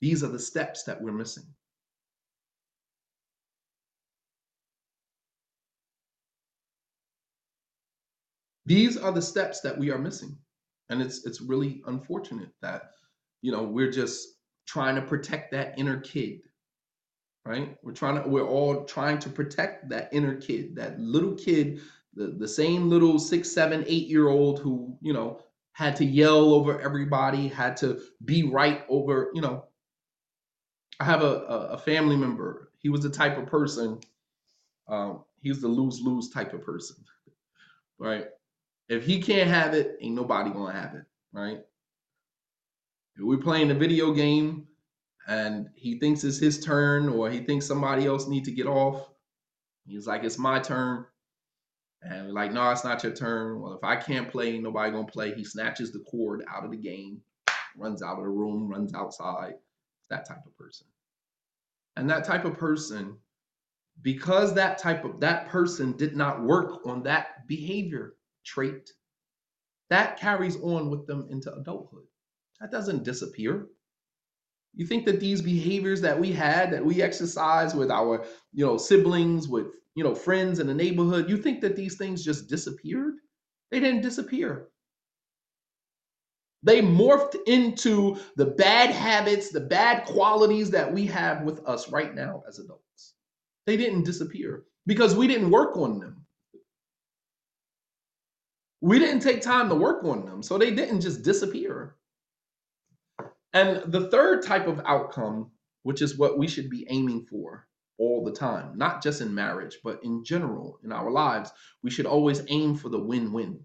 [0.01, 1.45] These are the steps that we're missing.
[8.67, 10.37] These are the steps that we are missing.
[10.89, 12.91] And it's it's really unfortunate that
[13.43, 14.29] you know we're just
[14.67, 16.41] trying to protect that inner kid.
[17.45, 17.77] Right?
[17.83, 21.81] We're trying to we're all trying to protect that inner kid, that little kid,
[22.17, 25.41] the, the same little six, seven, eight year old who, you know,
[25.73, 29.67] had to yell over everybody, had to be right over, you know.
[30.99, 32.71] I have a, a, family member.
[32.79, 34.01] He was the type of person,
[34.89, 36.97] um, he was the lose lose type of person,
[37.99, 38.29] right?
[38.89, 41.59] If he can't have it, ain't nobody gonna have it, right?
[43.17, 44.67] If we're playing a video game
[45.27, 49.09] and he thinks it's his turn or he thinks somebody else need to get off,
[49.87, 51.05] he's like, it's my turn.
[52.03, 53.61] And we're like, no, it's not your turn.
[53.61, 55.35] Well, if I can't play, nobody gonna play.
[55.35, 57.21] He snatches the cord out of the game,
[57.77, 59.55] runs out of the room, runs outside.
[60.11, 60.87] That type of person.
[61.97, 63.17] And that type of person,
[64.03, 68.16] because that type of that person did not work on that behavior
[68.47, 68.91] trait,
[69.91, 72.05] that carries on with them into adulthood.
[72.61, 73.67] That doesn't disappear.
[74.75, 78.77] You think that these behaviors that we had, that we exercise with our, you know,
[78.77, 83.15] siblings, with you know, friends in the neighborhood, you think that these things just disappeared?
[83.71, 84.69] They didn't disappear.
[86.63, 92.15] They morphed into the bad habits, the bad qualities that we have with us right
[92.15, 93.15] now as adults.
[93.67, 96.26] They didn't disappear because we didn't work on them.
[98.81, 101.97] We didn't take time to work on them, so they didn't just disappear.
[103.53, 105.51] And the third type of outcome,
[105.83, 107.67] which is what we should be aiming for
[107.99, 111.51] all the time, not just in marriage, but in general in our lives,
[111.83, 113.65] we should always aim for the win win.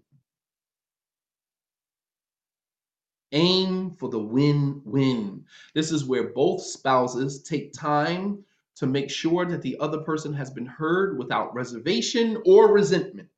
[3.32, 5.44] Aim for the win win.
[5.74, 8.44] This is where both spouses take time
[8.76, 13.28] to make sure that the other person has been heard without reservation or resentment.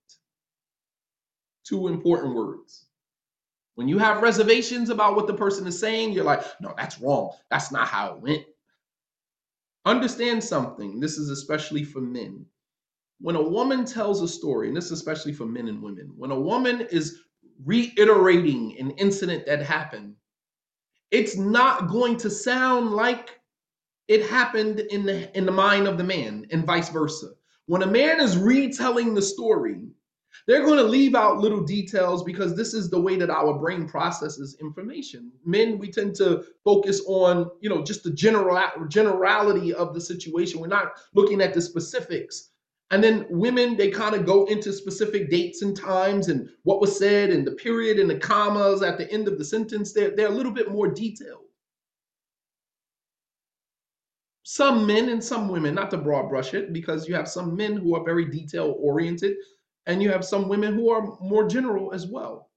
[1.65, 2.87] Two important words.
[3.75, 7.31] When you have reservations about what the person is saying, you're like, no, that's wrong.
[7.51, 8.45] That's not how it went.
[9.85, 11.01] Understand something.
[11.01, 12.47] This is especially for men.
[13.21, 16.31] When a woman tells a story, and this is especially for men and women, when
[16.31, 17.21] a woman is
[17.65, 20.15] reiterating an incident that happened,
[21.11, 23.41] it's not going to sound like
[24.09, 27.29] it happened in the in the mind of the man and vice versa.
[27.67, 29.81] When a man is retelling the story,
[30.47, 33.89] they're going to leave out little details because this is the way that our brain
[33.89, 35.33] processes information.
[35.45, 40.61] Men, we tend to focus on, you know, just the general generality of the situation.
[40.61, 42.51] We're not looking at the specifics.
[42.91, 46.97] And then women, they kind of go into specific dates and times and what was
[46.99, 49.93] said and the period and the commas at the end of the sentence.
[49.93, 51.41] They're, they're a little bit more detailed.
[54.43, 57.77] Some men and some women, not to broad brush it, because you have some men
[57.77, 59.37] who are very detail oriented
[59.87, 62.51] and you have some women who are more general as well.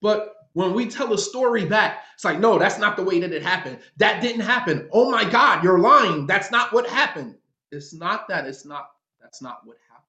[0.00, 3.32] But when we tell a story back, it's like, no, that's not the way that
[3.32, 3.78] it happened.
[3.98, 4.88] That didn't happen.
[4.92, 6.26] Oh my God, you're lying.
[6.26, 7.34] That's not what happened.
[7.72, 8.46] It's not that.
[8.46, 8.90] It's not,
[9.20, 10.04] that's not what happened.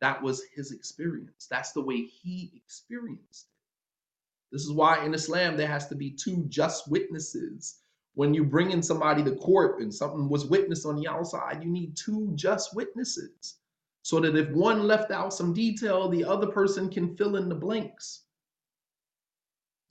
[0.00, 1.46] That was his experience.
[1.50, 4.54] That's the way he experienced it.
[4.54, 7.80] This is why in Islam there has to be two just witnesses
[8.18, 11.70] when you bring in somebody to court and something was witnessed on the outside, you
[11.70, 13.58] need two just witnesses
[14.02, 17.54] so that if one left out some detail, the other person can fill in the
[17.54, 18.22] blanks.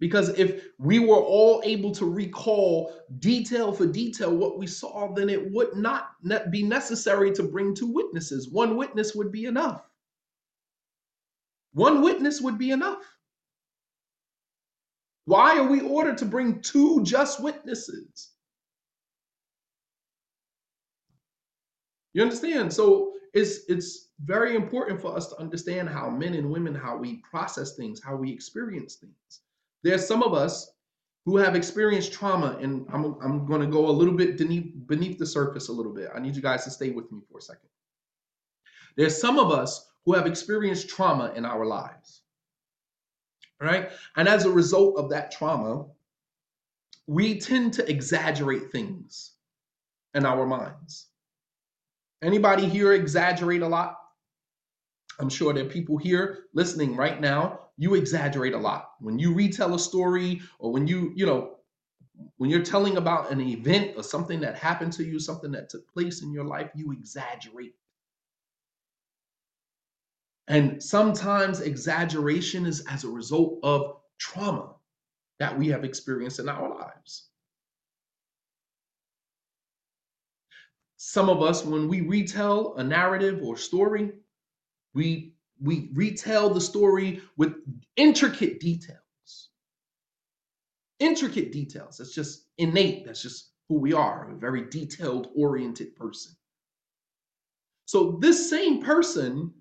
[0.01, 5.29] Because if we were all able to recall detail for detail what we saw, then
[5.29, 6.09] it would not
[6.51, 8.49] be necessary to bring two witnesses.
[8.49, 9.83] One witness would be enough.
[11.71, 12.97] One witness would be enough.
[15.27, 18.29] Why are we ordered to bring two just witnesses?
[22.13, 22.71] You understand?
[22.71, 27.17] So it's it's very important for us to understand how men and women, how we
[27.29, 29.41] process things, how we experience things.
[29.83, 30.71] There's some of us
[31.25, 35.19] who have experienced trauma, and I'm I'm going to go a little bit beneath beneath
[35.19, 36.09] the surface a little bit.
[36.15, 37.67] I need you guys to stay with me for a second.
[38.95, 42.21] There's some of us who have experienced trauma in our lives
[43.61, 43.89] right?
[44.15, 45.85] And as a result of that trauma,
[47.07, 49.31] we tend to exaggerate things
[50.13, 51.07] in our minds.
[52.21, 53.97] Anybody here exaggerate a lot?
[55.19, 57.59] I'm sure there are people here listening right now.
[57.77, 58.91] You exaggerate a lot.
[58.99, 61.55] When you retell a story or when you, you know,
[62.37, 65.87] when you're telling about an event or something that happened to you, something that took
[65.91, 67.75] place in your life, you exaggerate
[70.47, 74.75] and sometimes exaggeration is as a result of trauma
[75.39, 77.29] that we have experienced in our lives.
[80.95, 84.13] Some of us, when we retell a narrative or story,
[84.93, 87.55] we we retell the story with
[87.95, 89.49] intricate details.
[90.99, 91.97] Intricate details.
[91.97, 93.05] That's just innate.
[93.05, 96.33] That's just who we are, a very detailed oriented person.
[97.85, 99.53] So this same person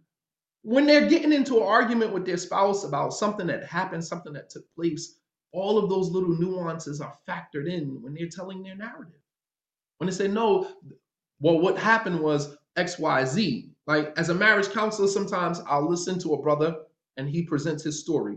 [0.66, 4.50] when they're getting into an argument with their spouse about something that happened, something that
[4.50, 5.20] took place,
[5.52, 9.20] all of those little nuances are factored in when they're telling their narrative.
[9.98, 10.68] When they say, no,
[11.38, 13.70] well, what happened was XYZ.
[13.86, 16.74] Like as a marriage counselor, sometimes I'll listen to a brother
[17.16, 18.36] and he presents his story.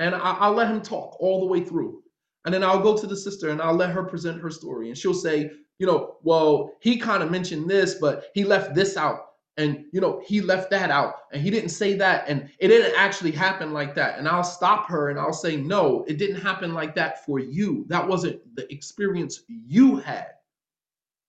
[0.00, 2.02] And I, will let him talk all the way through.
[2.46, 4.88] And then I'll go to the sister and I'll let her present her story.
[4.88, 8.96] And she'll say, you know, well, he kind of mentioned this, but he left this
[8.96, 9.26] out.
[9.58, 12.24] And, you know, he left that out and he didn't say that.
[12.26, 14.18] And it didn't actually happen like that.
[14.18, 17.84] And I'll stop her and I'll say, no, it didn't happen like that for you.
[17.88, 20.28] That wasn't the experience you had.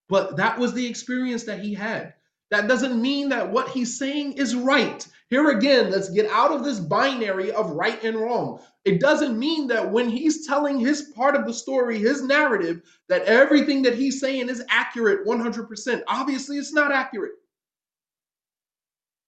[0.07, 2.13] But that was the experience that he had.
[2.49, 5.05] That doesn't mean that what he's saying is right.
[5.30, 8.59] Here again, let's get out of this binary of right and wrong.
[8.86, 13.24] It doesn't mean that when he's telling his part of the story, his narrative, that
[13.24, 16.03] everything that he's saying is accurate 100%.
[16.07, 17.32] Obviously, it's not accurate.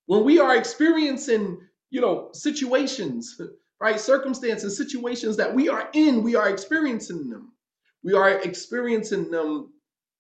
[0.08, 3.40] When we are experiencing, you know, situations,
[3.80, 7.52] right, circumstances, situations that we are in, we are experiencing them.
[8.04, 9.74] We are experiencing them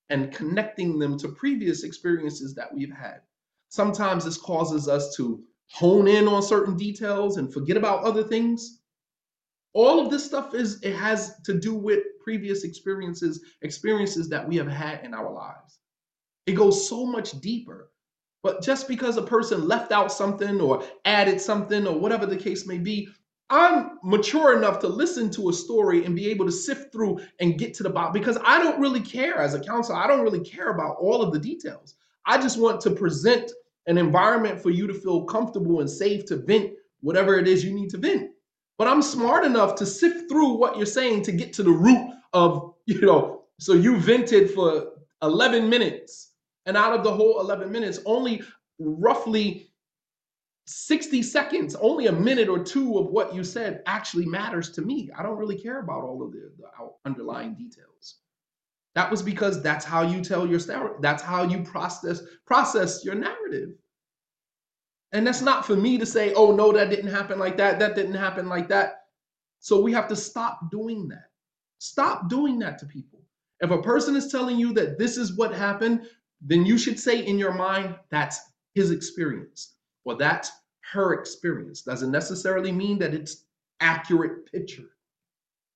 [0.09, 3.21] and connecting them to previous experiences that we've had.
[3.69, 8.81] Sometimes this causes us to hone in on certain details and forget about other things.
[9.73, 14.55] All of this stuff is it has to do with previous experiences, experiences that we
[14.55, 15.79] have had in our lives.
[16.45, 17.91] It goes so much deeper.
[18.45, 22.67] But just because a person left out something or added something or whatever the case
[22.67, 23.09] may be,
[23.49, 27.57] I'm mature enough to listen to a story and be able to sift through and
[27.57, 29.97] get to the bottom because I don't really care as a counselor.
[29.97, 31.95] I don't really care about all of the details.
[32.27, 33.51] I just want to present
[33.87, 37.73] an environment for you to feel comfortable and safe to vent whatever it is you
[37.73, 38.29] need to vent.
[38.77, 42.13] But I'm smart enough to sift through what you're saying to get to the root
[42.31, 44.91] of, you know, so you vented for
[45.23, 46.34] 11 minutes.
[46.65, 48.41] And out of the whole 11 minutes, only
[48.79, 49.69] roughly
[50.67, 55.09] 60 seconds, only a minute or two of what you said actually matters to me.
[55.15, 58.15] I don't really care about all of the, the underlying details.
[58.95, 60.93] That was because that's how you tell your story.
[61.01, 63.71] That's how you process process your narrative.
[65.11, 67.77] And that's not for me to say, "Oh no, that didn't happen like that.
[67.77, 69.07] That didn't happen like that."
[69.59, 71.29] So we have to stop doing that.
[71.79, 73.21] Stop doing that to people.
[73.59, 76.07] If a person is telling you that this is what happened,
[76.41, 78.39] then you should say in your mind, that's
[78.73, 80.51] his experience or that's
[80.91, 81.81] her experience.
[81.81, 83.45] Doesn't necessarily mean that it's
[83.79, 84.89] accurate picture.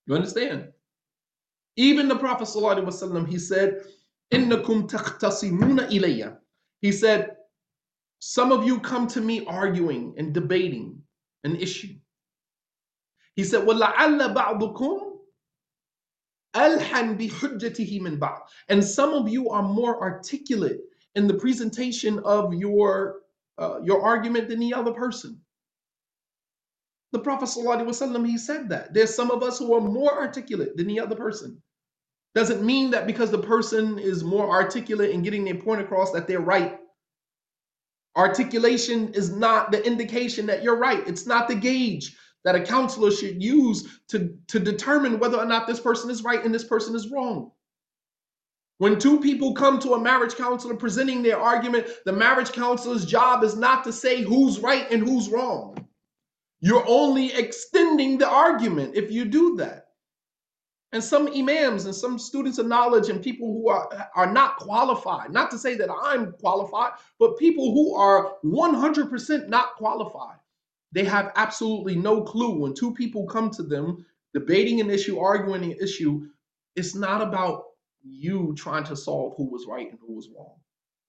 [0.06, 0.70] You understand?
[1.76, 3.84] Even the Prophet ﷺ, he said,
[4.32, 6.38] takhtasimuna ilayya.
[6.82, 7.38] He said,
[8.20, 11.02] some of you come to me arguing and debating
[11.44, 11.96] an issue.
[13.36, 15.09] He said, وَلَعَلَّ بَعْضُكُمْ
[16.56, 17.18] Alhan
[18.02, 18.42] min ba'd.
[18.70, 20.80] And some of you are more articulate
[21.16, 23.22] in the presentation of your
[23.58, 25.42] uh, your argument than the other person.
[27.12, 28.94] The Prophet ﷺ, he said that.
[28.94, 31.62] There's some of us who are more articulate than the other person.
[32.36, 36.28] Doesn't mean that because the person is more articulate in getting their point across that
[36.28, 36.78] they're right.
[38.16, 41.06] Articulation is not the indication that you're right.
[41.08, 42.16] It's not the gauge
[42.46, 46.44] that a counselor should use to, to determine whether or not this person is right
[46.44, 47.52] and this person is wrong.
[48.80, 53.44] When two people come to a marriage counselor presenting their argument, the marriage counselor's job
[53.44, 55.86] is not to say who's right and who's wrong.
[56.62, 59.88] You're only extending the argument if you do that.
[60.92, 65.32] And some imams and some students of knowledge and people who are, are not qualified,
[65.32, 70.39] not to say that I'm qualified, but people who are 100% not qualified,
[70.92, 72.60] they have absolutely no clue.
[72.60, 76.28] When two people come to them debating an issue, arguing an issue,
[76.76, 77.64] it's not about
[78.04, 80.56] you trying to solve who was right and who was wrong.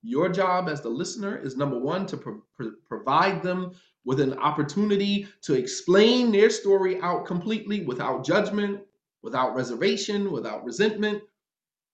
[0.03, 3.73] Your job as the listener is number one to pro- pro- provide them
[4.05, 8.81] with an opportunity to explain their story out completely without judgment,
[9.23, 11.23] without reservation, without resentment,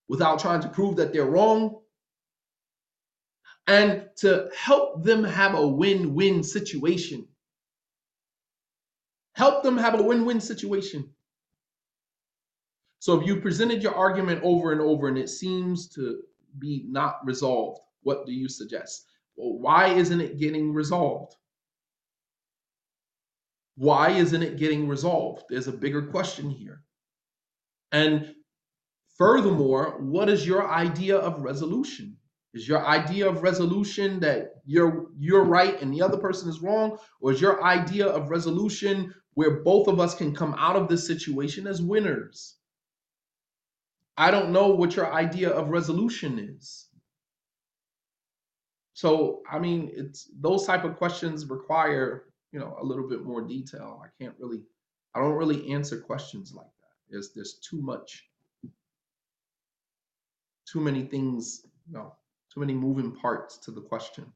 [0.08, 1.80] without trying to prove that they're wrong,
[3.66, 7.26] and to help them have a win win situation.
[9.36, 11.10] Help them have a win win situation.
[13.00, 16.22] So if you presented your argument over and over and it seems to
[16.58, 19.04] be not resolved, what do you suggest?
[19.36, 21.34] Well, why isn't it getting resolved?
[23.76, 25.44] Why isn't it getting resolved?
[25.50, 26.82] There's a bigger question here.
[27.92, 28.34] And
[29.18, 32.16] furthermore, what is your idea of resolution?
[32.54, 36.96] Is your idea of resolution that you're you're right and the other person is wrong,
[37.20, 41.06] or is your idea of resolution where both of us can come out of this
[41.06, 42.56] situation as winners?
[44.16, 46.88] I don't know what your idea of resolution is.
[48.94, 53.42] So I mean, it's those type of questions require you know a little bit more
[53.42, 54.02] detail.
[54.02, 54.62] I can't really,
[55.14, 57.10] I don't really answer questions like that.
[57.10, 58.24] There's there's too much,
[60.66, 62.14] too many things, you know,
[62.52, 64.32] too many moving parts to the question.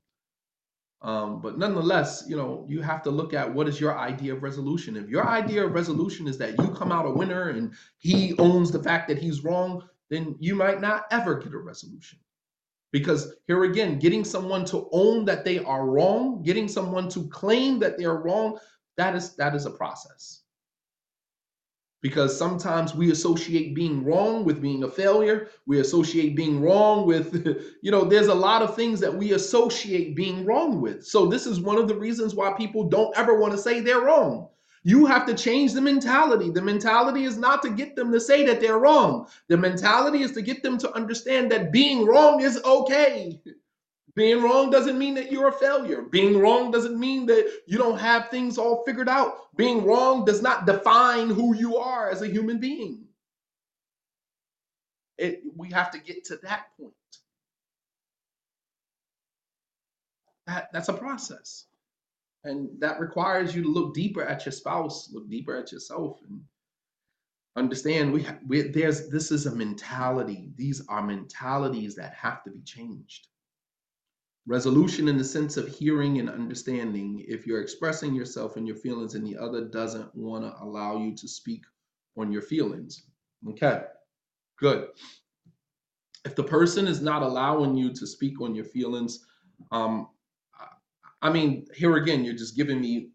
[1.03, 4.43] Um, but nonetheless, you know, you have to look at what is your idea of
[4.43, 4.97] resolution.
[4.97, 8.71] If your idea of resolution is that you come out a winner and he owns
[8.71, 12.19] the fact that he's wrong, then you might not ever get a resolution.
[12.93, 17.79] Because here again, getting someone to own that they are wrong, getting someone to claim
[17.79, 18.59] that they're wrong,
[18.97, 20.40] that is that is a process.
[22.03, 25.49] Because sometimes we associate being wrong with being a failure.
[25.67, 27.47] We associate being wrong with,
[27.83, 31.05] you know, there's a lot of things that we associate being wrong with.
[31.05, 34.01] So this is one of the reasons why people don't ever want to say they're
[34.01, 34.49] wrong.
[34.83, 36.51] You have to change the mentality.
[36.51, 39.27] The mentality is not to get them to say that they're wrong.
[39.49, 43.41] The mentality is to get them to understand that being wrong is okay.
[44.17, 46.03] Being wrong doesn't mean that you're a failure.
[46.03, 49.55] Being wrong doesn't mean that you don't have things all figured out.
[49.57, 53.05] Being wrong does not define who you are as a human being.
[55.19, 56.95] It, we have to get to that point.
[60.47, 61.67] That, that's a process.
[62.43, 66.41] And that requires you to look deeper at your spouse, look deeper at yourself, and
[67.57, 70.51] understand we, we there's this is a mentality.
[70.57, 73.29] These are mentalities that have to be changed.
[74.47, 77.25] Resolution in the sense of hearing and understanding.
[77.29, 81.15] If you're expressing yourself and your feelings and the other doesn't want to allow you
[81.17, 81.63] to speak
[82.17, 83.03] on your feelings.
[83.49, 83.83] Okay,
[84.59, 84.89] good.
[86.25, 89.27] If the person is not allowing you to speak on your feelings,
[89.73, 90.09] um,
[91.23, 93.11] I mean, here again, you're just giving me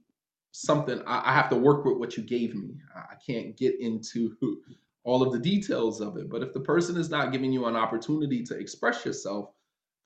[0.52, 1.02] something.
[1.08, 2.76] I, I have to work with what you gave me.
[2.96, 4.36] I can't get into
[5.04, 6.30] all of the details of it.
[6.30, 9.52] But if the person is not giving you an opportunity to express yourself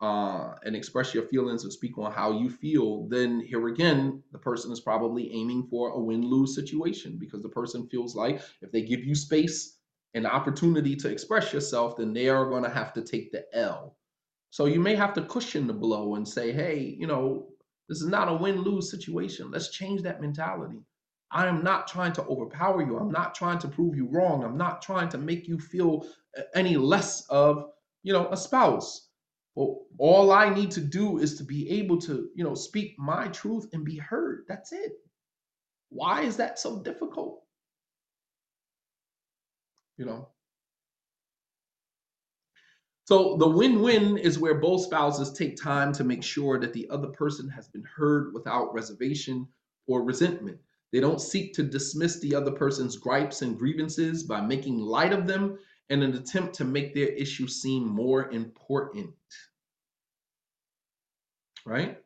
[0.01, 4.37] uh, and express your feelings or speak on how you feel, then here again, the
[4.37, 8.71] person is probably aiming for a win lose situation because the person feels like if
[8.71, 9.77] they give you space
[10.13, 13.97] and opportunity to express yourself, then they are going to have to take the L.
[14.51, 17.49] So you may have to cushion the blow and say, hey, you know,
[17.87, 19.51] this is not a win lose situation.
[19.51, 20.79] Let's change that mentality.
[21.31, 22.97] I am not trying to overpower you.
[22.97, 24.43] I'm not trying to prove you wrong.
[24.43, 26.07] I'm not trying to make you feel
[26.55, 27.65] any less of,
[28.01, 29.08] you know, a spouse.
[29.55, 33.27] Well, all I need to do is to be able to, you know, speak my
[33.29, 34.45] truth and be heard.
[34.47, 34.93] That's it.
[35.89, 37.43] Why is that so difficult?
[39.97, 40.29] You know,
[43.05, 47.07] so the win-win is where both spouses take time to make sure that the other
[47.07, 49.47] person has been heard without reservation
[49.87, 50.59] or resentment.
[50.93, 55.25] They don't seek to dismiss the other person's gripes and grievances by making light of
[55.27, 55.57] them
[55.89, 59.13] in an attempt to make their issue seem more important.
[61.65, 61.97] Right?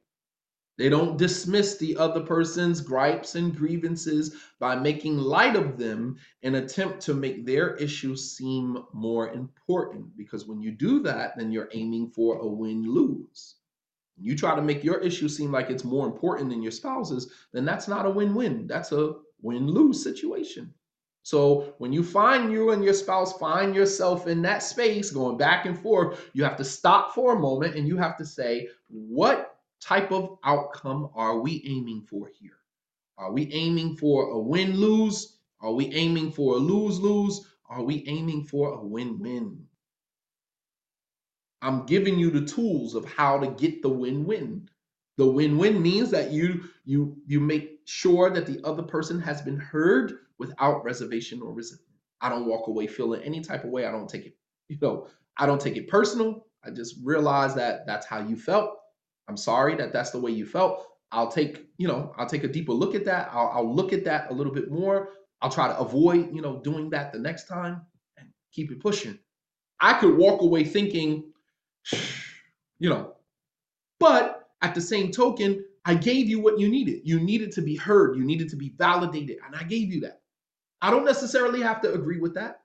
[0.77, 6.55] They don't dismiss the other person's gripes and grievances by making light of them and
[6.55, 10.17] attempt to make their issue seem more important.
[10.17, 13.55] Because when you do that, then you're aiming for a win lose.
[14.17, 17.65] You try to make your issue seem like it's more important than your spouse's, then
[17.65, 18.65] that's not a win win.
[18.65, 20.73] That's a win lose situation.
[21.24, 25.65] So when you find you and your spouse find yourself in that space going back
[25.65, 29.57] and forth, you have to stop for a moment and you have to say, what
[29.80, 32.57] type of outcome are we aiming for here?
[33.17, 35.38] Are we aiming for a win lose?
[35.61, 37.47] Are we aiming for a lose lose?
[37.69, 39.65] Are we aiming for a win win?
[41.61, 44.69] I'm giving you the tools of how to get the win win.
[45.15, 49.41] The win win means that you you you make sure that the other person has
[49.41, 51.89] been heard without reservation or resentment.
[52.21, 53.86] I don't walk away feeling any type of way.
[53.86, 54.36] I don't take it,
[54.69, 55.07] you know,
[55.38, 56.47] I don't take it personal.
[56.63, 58.77] I just realize that that's how you felt
[59.27, 60.88] I'm sorry that that's the way you felt.
[61.11, 63.29] I'll take, you know, I'll take a deeper look at that.
[63.31, 65.09] I'll, I'll look at that a little bit more.
[65.41, 67.81] I'll try to avoid, you know, doing that the next time
[68.17, 69.19] and keep it pushing.
[69.79, 71.31] I could walk away thinking,
[72.79, 73.15] you know,
[73.99, 77.01] but at the same token, I gave you what you needed.
[77.03, 80.21] You needed to be heard, you needed to be validated, and I gave you that.
[80.84, 82.59] I don't necessarily have to agree with that.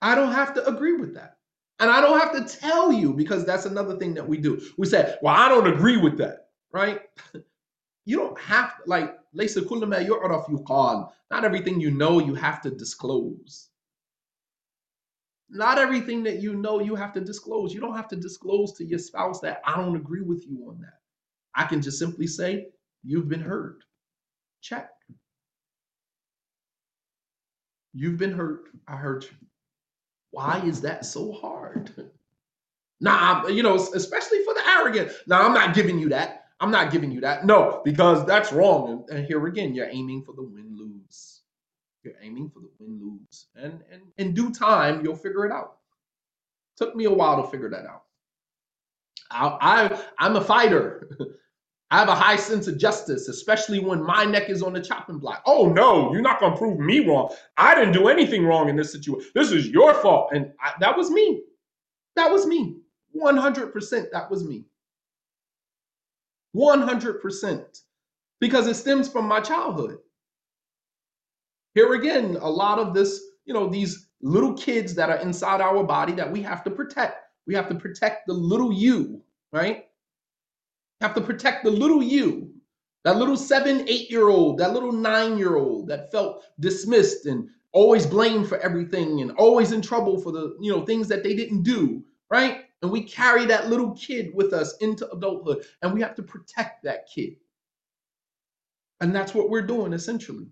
[0.00, 1.36] I don't have to agree with that.
[1.80, 4.62] And I don't have to tell you because that's another thing that we do.
[4.78, 7.00] We say, well, I don't agree with that, right?
[8.04, 13.70] you don't have to, like, not everything you know you have to disclose.
[15.50, 17.74] Not everything that you know you have to disclose.
[17.74, 20.80] You don't have to disclose to your spouse that I don't agree with you on
[20.80, 21.00] that.
[21.56, 22.68] I can just simply say,
[23.02, 23.82] you've been heard.
[24.60, 24.93] Check.
[27.94, 28.68] You've been hurt.
[28.88, 29.46] I hurt you.
[30.32, 31.92] Why is that so hard?
[33.00, 35.12] Nah, you know, especially for the arrogant.
[35.26, 36.46] Nah, I'm not giving you that.
[36.60, 37.44] I'm not giving you that.
[37.44, 39.04] No, because that's wrong.
[39.10, 41.42] And, and here again, you're aiming for the win lose.
[42.02, 43.46] You're aiming for the win lose.
[43.56, 45.78] And, and in due time, you'll figure it out.
[46.76, 48.04] Took me a while to figure that out.
[49.30, 51.08] I, I I'm a fighter.
[51.94, 55.20] I have a high sense of justice, especially when my neck is on the chopping
[55.20, 55.44] block.
[55.46, 57.32] Oh no, you're not gonna prove me wrong.
[57.56, 59.30] I didn't do anything wrong in this situation.
[59.32, 61.44] This is your fault, and I, that was me.
[62.16, 62.78] That was me.
[63.16, 64.10] 100%.
[64.10, 64.64] That was me.
[66.56, 67.80] 100%.
[68.40, 69.98] Because it stems from my childhood.
[71.74, 75.84] Here again, a lot of this, you know, these little kids that are inside our
[75.84, 77.18] body that we have to protect.
[77.46, 79.22] We have to protect the little you,
[79.52, 79.84] right?
[81.00, 82.52] Have to protect the little you,
[83.04, 87.48] that little seven, eight year old, that little nine year old that felt dismissed and
[87.72, 91.34] always blamed for everything and always in trouble for the, you know, things that they
[91.34, 92.64] didn't do, right?
[92.82, 96.84] And we carry that little kid with us into adulthood and we have to protect
[96.84, 97.36] that kid.
[99.00, 100.46] And that's what we're doing essentially.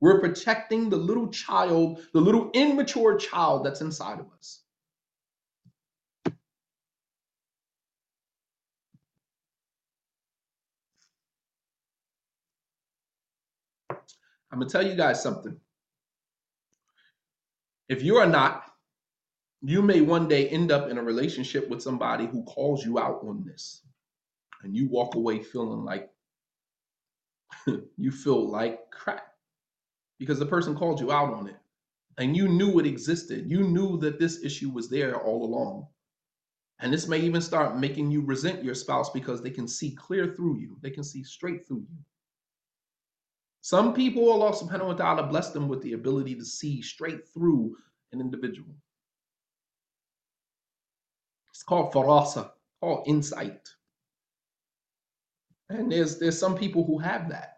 [0.00, 4.62] We're protecting the little child, the little immature child that's inside of us.
[14.50, 15.56] I'm to tell you guys something.
[17.88, 18.64] If you are not,
[19.62, 23.20] you may one day end up in a relationship with somebody who calls you out
[23.22, 23.82] on this.
[24.62, 26.10] And you walk away feeling like
[27.96, 29.34] you feel like crap
[30.18, 31.56] because the person called you out on it
[32.18, 33.48] and you knew it existed.
[33.48, 35.86] You knew that this issue was there all along.
[36.80, 40.34] And this may even start making you resent your spouse because they can see clear
[40.34, 41.98] through you, they can see straight through you.
[43.60, 47.76] Some people, Allah subhanahu wa ta'ala blessed them with the ability to see straight through
[48.12, 48.74] an individual.
[51.50, 52.50] It's called farasa,
[52.80, 53.68] called insight.
[55.70, 57.56] And there's there's some people who have that.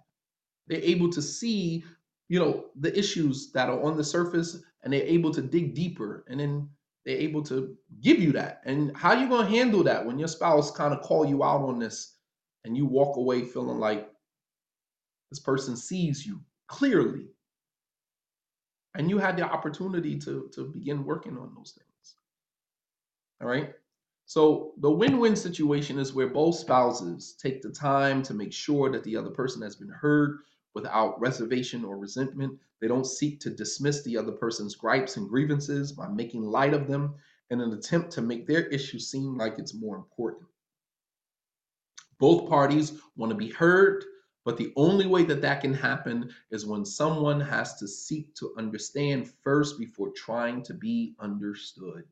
[0.67, 1.85] They're able to see,
[2.29, 6.25] you know, the issues that are on the surface and they're able to dig deeper
[6.29, 6.69] and then
[7.05, 8.63] they're able to give you that.
[8.65, 11.79] And how you to handle that when your spouse kind of call you out on
[11.79, 12.17] this
[12.65, 14.10] and you walk away feeling like
[15.31, 17.27] this person sees you clearly.
[18.97, 22.17] And you had the opportunity to to begin working on those things.
[23.41, 23.73] All right?
[24.27, 29.03] So the win-win situation is where both spouses take the time to make sure that
[29.03, 30.39] the other person has been heard
[30.75, 32.57] without reservation or resentment.
[32.81, 36.87] They don't seek to dismiss the other person's gripes and grievances by making light of
[36.87, 37.15] them
[37.51, 40.47] in an attempt to make their issue seem like it's more important.
[42.19, 44.05] Both parties want to be heard
[44.45, 48.55] but the only way that that can happen is when someone has to seek to
[48.57, 52.05] understand first before trying to be understood.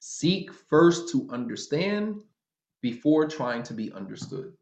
[0.00, 2.16] Seek first to understand
[2.80, 4.52] before trying to be understood.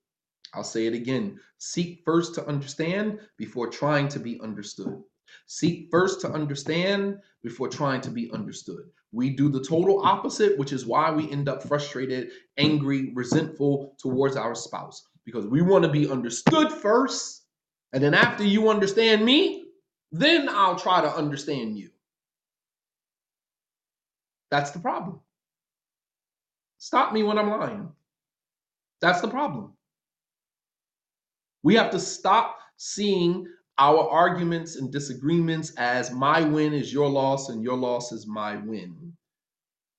[0.53, 1.39] I'll say it again.
[1.59, 5.01] Seek first to understand before trying to be understood.
[5.47, 8.91] Seek first to understand before trying to be understood.
[9.13, 14.37] We do the total opposite, which is why we end up frustrated, angry, resentful towards
[14.37, 17.45] our spouse because we want to be understood first.
[17.93, 19.65] And then after you understand me,
[20.13, 21.91] then I'll try to understand you.
[24.51, 25.21] That's the problem.
[26.79, 27.89] Stop me when I'm lying.
[29.01, 29.73] That's the problem.
[31.63, 33.47] We have to stop seeing
[33.79, 38.57] our arguments and disagreements as my win is your loss and your loss is my
[38.57, 39.13] win.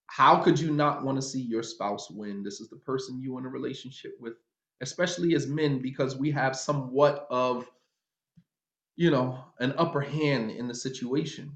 [0.07, 2.43] How could you not want to see your spouse win?
[2.43, 4.33] This is the person you in a relationship with
[4.81, 7.65] especially as men, because we have somewhat of,
[8.95, 11.51] you know, an upper hand in the situation.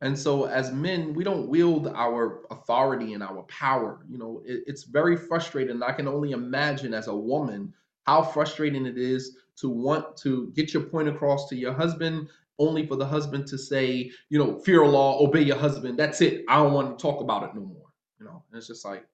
[0.00, 4.04] And so, as men, we don't wield our authority and our power.
[4.08, 5.80] You know, it, it's very frustrating.
[5.82, 7.72] I can only imagine as a woman
[8.04, 12.84] how frustrating it is to want to get your point across to your husband, only
[12.84, 15.96] for the husband to say, you know, fear Allah, obey your husband.
[15.96, 16.44] That's it.
[16.48, 17.86] I don't want to talk about it no more.
[18.18, 19.06] You know, and it's just like,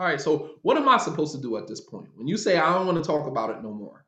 [0.00, 2.08] all right, so what am I supposed to do at this point?
[2.14, 4.06] When you say I don't want to talk about it no more,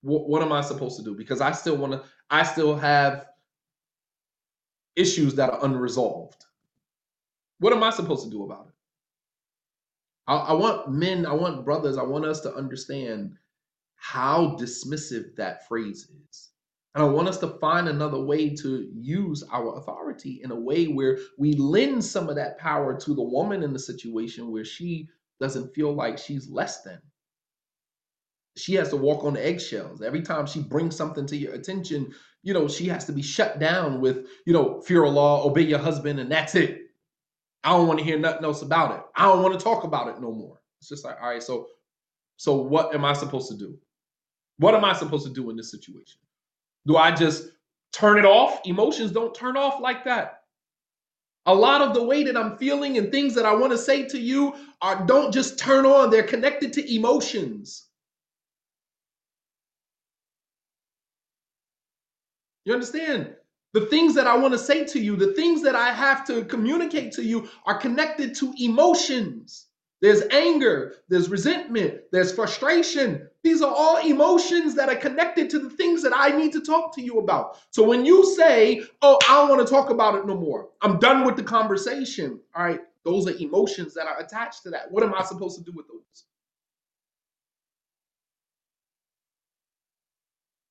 [0.00, 1.14] what, what am I supposed to do?
[1.14, 3.26] Because I still want to, I still have
[4.96, 6.46] issues that are unresolved.
[7.58, 8.74] What am I supposed to do about it?
[10.28, 13.36] I, I want men, I want brothers, I want us to understand
[13.96, 16.48] how dismissive that phrase is.
[16.94, 20.86] And I want us to find another way to use our authority in a way
[20.86, 25.06] where we lend some of that power to the woman in the situation where she
[25.40, 27.00] doesn't feel like she's less than.
[28.56, 30.02] She has to walk on eggshells.
[30.02, 32.12] Every time she brings something to your attention,
[32.42, 35.78] you know, she has to be shut down with, you know, fear Allah, obey your
[35.78, 36.82] husband, and that's it.
[37.62, 39.02] I don't want to hear nothing else about it.
[39.16, 40.60] I don't want to talk about it no more.
[40.80, 41.66] It's just like, all right, so
[42.36, 43.76] so what am I supposed to do?
[44.58, 46.20] What am I supposed to do in this situation?
[46.86, 47.50] Do I just
[47.92, 48.60] turn it off?
[48.64, 50.37] Emotions don't turn off like that.
[51.48, 54.06] A lot of the way that I'm feeling and things that I want to say
[54.08, 57.86] to you are don't just turn on, they're connected to emotions.
[62.66, 63.34] You understand?
[63.72, 66.44] The things that I want to say to you, the things that I have to
[66.44, 69.67] communicate to you are connected to emotions.
[70.00, 73.28] There's anger, there's resentment, there's frustration.
[73.42, 76.94] These are all emotions that are connected to the things that I need to talk
[76.96, 77.58] to you about.
[77.70, 80.98] So when you say, Oh, I don't want to talk about it no more, I'm
[81.00, 82.40] done with the conversation.
[82.54, 84.90] All right, those are emotions that are attached to that.
[84.90, 86.24] What am I supposed to do with those?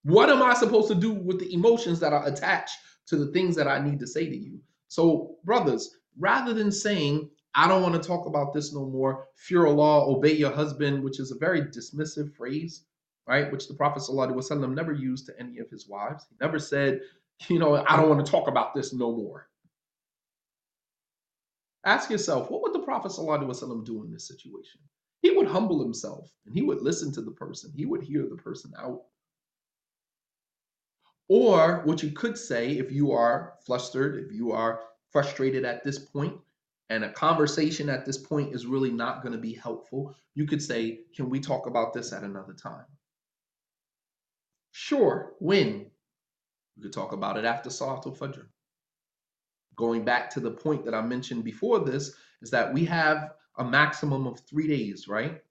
[0.04, 3.56] What am I supposed to do with the emotions that are attached to the things
[3.58, 4.60] that I need to say to you?
[4.88, 9.66] So, brothers, rather than saying, I don't want to talk about this no more, fear
[9.66, 12.84] Allah, obey your husband, which is a very dismissive phrase,
[13.28, 13.52] right?
[13.52, 16.28] Which the Prophet ﷺ never used to any of his wives.
[16.30, 17.02] He never said,
[17.48, 19.50] you know, I don't want to talk about this no more.
[21.84, 24.80] Ask yourself, what would the Prophet ﷺ do in this situation?
[25.24, 28.36] He would humble himself and he would listen to the person, he would hear the
[28.36, 29.02] person out.
[31.28, 34.82] Or what you could say if you are flustered, if you are
[35.12, 36.38] frustrated at this point,
[36.90, 40.62] and a conversation at this point is really not going to be helpful, you could
[40.62, 42.86] say, Can we talk about this at another time?
[44.72, 45.90] Sure, when?
[46.76, 48.46] We could talk about it after Salatul Fajr.
[49.76, 53.64] Going back to the point that I mentioned before this, is that we have a
[53.64, 55.42] maximum of three days, right?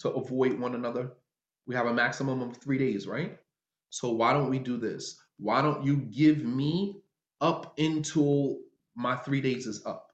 [0.00, 1.12] To avoid one another.
[1.66, 3.38] We have a maximum of three days, right?
[3.90, 5.20] So why don't we do this?
[5.38, 7.02] Why don't you give me
[7.40, 8.58] up until
[8.94, 10.05] my three days is up?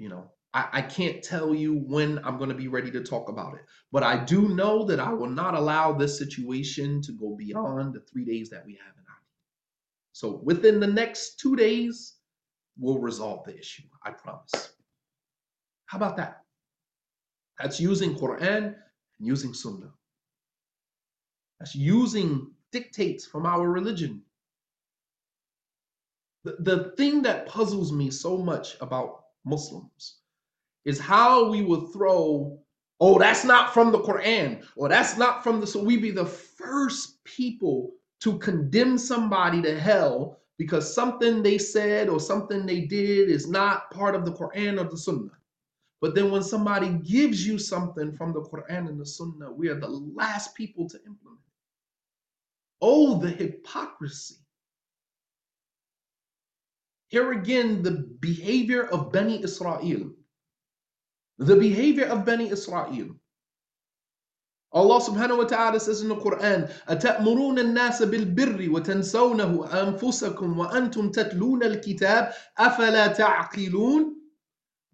[0.00, 3.28] You know, I, I can't tell you when I'm going to be ready to talk
[3.28, 3.60] about it,
[3.92, 8.00] but I do know that I will not allow this situation to go beyond the
[8.00, 9.20] three days that we have in our.
[10.12, 12.14] So within the next two days,
[12.78, 13.82] we'll resolve the issue.
[14.02, 14.72] I promise.
[15.84, 16.44] How about that?
[17.58, 18.76] That's using Quran and
[19.20, 19.92] using Sunnah.
[21.58, 24.22] That's using dictates from our religion.
[26.44, 30.18] The, the thing that puzzles me so much about Muslims
[30.84, 32.58] is how we will throw,
[33.00, 35.66] oh, that's not from the Quran, or that's not from the.
[35.66, 42.08] So we be the first people to condemn somebody to hell because something they said
[42.08, 45.30] or something they did is not part of the Quran or the Sunnah.
[46.00, 49.78] But then when somebody gives you something from the Quran and the Sunnah, we are
[49.78, 51.40] the last people to implement.
[52.82, 54.36] Oh, the hypocrisy.
[57.09, 60.11] Here again, the behavior of Bani Israel.
[61.37, 63.15] The behavior of Bani Israel.
[64.75, 71.63] Allah subhanahu wa ta'ala says in the Quran, أَتَأْمُرُونَ النَّاسَ بِالْبِرِّ وَتَنْسَوْنَهُ أَنفُسَكُمْ وَأَنْتُمْ تَتْلُونَ
[71.63, 74.15] الْكِتَابَ أَفَلَا تَعْقِلُونَ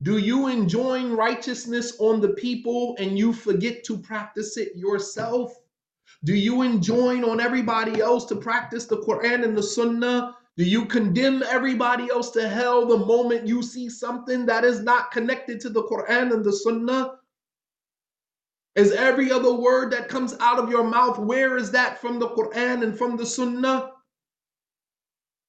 [0.04, 5.52] Do you enjoin righteousness on the people and you forget to practice it yourself?
[6.24, 10.35] Do you enjoin on everybody else to practice the Quran and the Sunnah?
[10.58, 15.12] Do you condemn everybody else to hell the moment you see something that is not
[15.12, 17.20] connected to the Quran and the Sunnah?
[18.76, 22.30] Is every other word that comes out of your mouth, where is that from the
[22.30, 23.92] Quran and from the Sunnah?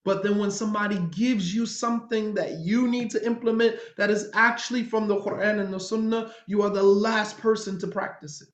[0.05, 4.83] But then when somebody gives you something that you need to implement that is actually
[4.83, 8.49] from the Quran and the Sunnah, you are the last person to practice it.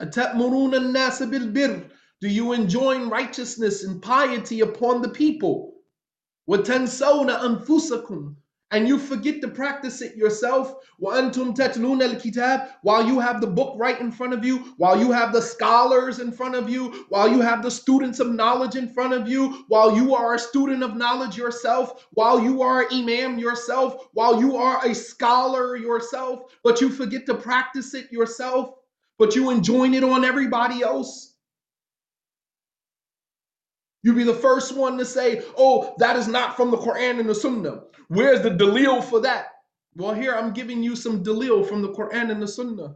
[0.00, 5.74] أَتَأْمُرُونَ النَّاسَ بِالْبِرِّ Do you enjoin righteousness and piety upon the people?
[6.48, 8.36] وَتَنْسَوْنَ أَنفُسَكُمْ
[8.72, 13.74] and you forget to practice it yourself وَأَنْتُمْ تَتْلُونَ الْكِتَابِ while you have the book
[13.78, 17.28] right in front of you while you have the scholars in front of you while
[17.30, 20.82] you have the students of knowledge in front of you while you are a student
[20.82, 26.80] of knowledge yourself while you are imam yourself while you are a scholar yourself but
[26.80, 28.74] you forget to practice it yourself
[29.18, 31.29] but you enjoin it on everybody else.
[34.03, 37.29] You be the first one to say, oh, that is not from the Quran and
[37.29, 37.83] the Sunnah.
[38.07, 39.47] Where's the dalil for that?
[39.95, 42.95] Well, here I'm giving you some dalil from the Quran and the Sunnah.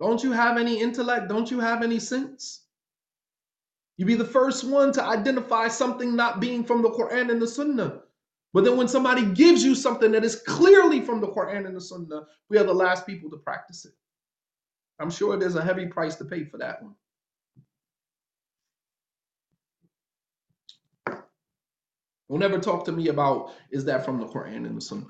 [0.00, 1.28] Don't you have any intellect?
[1.28, 2.64] Don't you have any sense?
[3.98, 7.46] You be the first one to identify something not being from the Quran and the
[7.46, 8.00] Sunnah.
[8.54, 11.80] But then when somebody gives you something that is clearly from the Quran and the
[11.80, 13.92] Sunnah, we are the last people to practice it.
[15.00, 16.94] I'm sure there's a heavy price to pay for that one.
[22.30, 25.06] Don't ever talk to me about is that from the Quran and the Sunnah.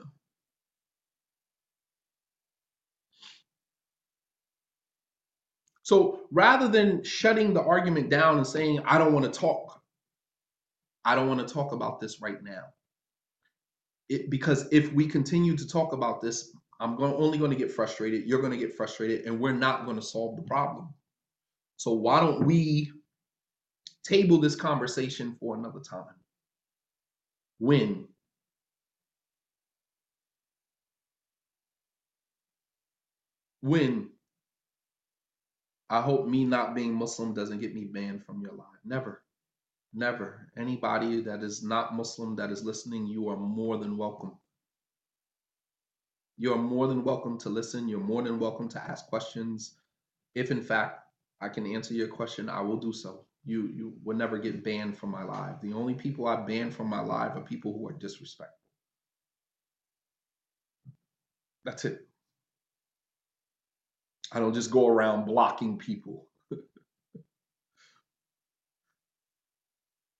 [5.82, 9.82] So rather than shutting the argument down and saying, I don't want to talk,
[11.04, 12.62] I don't want to talk about this right now.
[14.08, 17.70] It, because if we continue to talk about this, I'm going, only going to get
[17.70, 18.26] frustrated.
[18.26, 20.88] You're going to get frustrated, and we're not going to solve the problem.
[21.76, 22.90] So why don't we
[24.02, 26.14] table this conversation for another time?
[27.58, 28.08] When?
[33.60, 34.08] When?
[35.90, 38.66] I hope me not being Muslim doesn't get me banned from your live.
[38.86, 39.22] Never.
[39.92, 40.50] Never.
[40.56, 44.39] Anybody that is not Muslim that is listening, you are more than welcome.
[46.40, 47.86] You are more than welcome to listen.
[47.86, 49.74] You're more than welcome to ask questions.
[50.34, 51.02] If in fact
[51.42, 53.26] I can answer your question, I will do so.
[53.44, 55.60] You you will never get banned from my live.
[55.60, 58.56] The only people I ban from my live are people who are disrespectful.
[61.66, 62.08] That's it.
[64.32, 66.26] I don't just go around blocking people.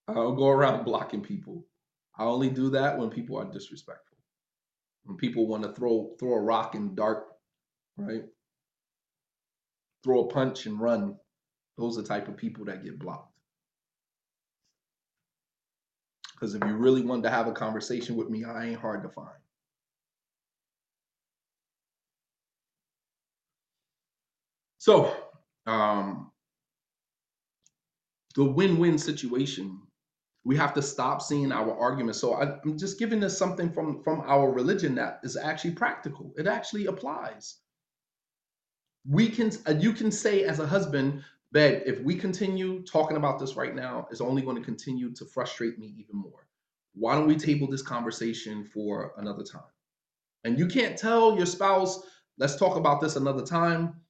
[0.07, 1.65] I don't go around blocking people.
[2.19, 4.10] I only do that when people are disrespectful.
[5.05, 7.25] When people want to throw throw a rock and dart,
[7.97, 8.23] right?
[10.05, 11.17] Throw a punch and run.
[11.77, 13.33] Those are the type of people that get blocked.
[16.35, 19.11] Because if you really wanted to have a conversation with me, I ain't hard to
[19.11, 19.29] find.
[24.79, 25.15] So,
[25.67, 26.33] um,
[28.35, 29.79] the win-win situation
[30.45, 32.19] we have to stop seeing our arguments.
[32.19, 36.33] So I, i'm just giving us something from from our religion that is actually practical.
[36.37, 37.57] It actually applies.
[39.07, 41.23] We can uh, you can say as a husband
[41.53, 45.25] babe if we continue talking about this right now it's only going to continue to
[45.25, 46.47] frustrate me even more.
[46.95, 49.63] Why don't we table this conversation for another time?
[50.45, 52.01] And you can't tell your spouse
[52.39, 54.01] let's talk about this another time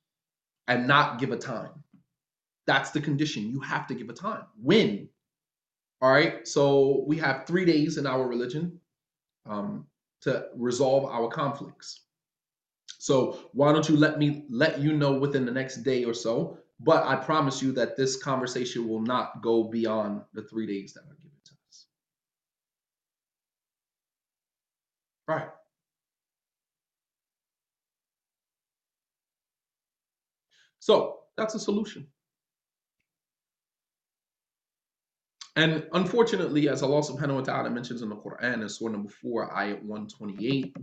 [0.68, 1.82] and not give a time.
[2.66, 3.50] That's the condition.
[3.50, 4.44] You have to give a time.
[4.62, 5.08] When
[6.00, 6.46] all right.
[6.48, 8.80] So we have three days in our religion
[9.46, 9.86] um,
[10.22, 12.00] to resolve our conflicts.
[12.98, 16.58] So why don't you let me let you know within the next day or so?
[16.80, 21.00] But I promise you that this conversation will not go beyond the three days that
[21.02, 21.86] are given to us.
[25.28, 25.48] Right.
[30.78, 32.06] So that's a solution.
[35.56, 39.50] And unfortunately, as Allah subhanahu wa ta'ala mentions in the Quran in Surah number 4,
[39.50, 40.76] ayat 128,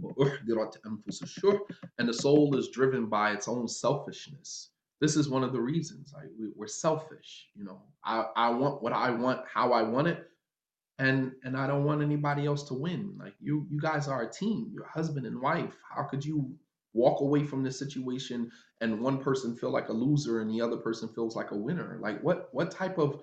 [1.98, 4.72] and the soul is driven by its own selfishness.
[5.00, 6.14] This is one of the reasons.
[6.38, 7.48] We, are selfish.
[7.56, 10.28] You know, I, I want what I want, how I want it,
[11.00, 13.16] and and I don't want anybody else to win.
[13.18, 14.72] Like you, you guys are a team.
[14.74, 15.78] You're husband and wife.
[15.90, 16.52] How could you
[16.94, 18.50] walk away from this situation
[18.82, 22.00] and one person feel like a loser and the other person feels like a winner?
[22.02, 23.22] Like what what type of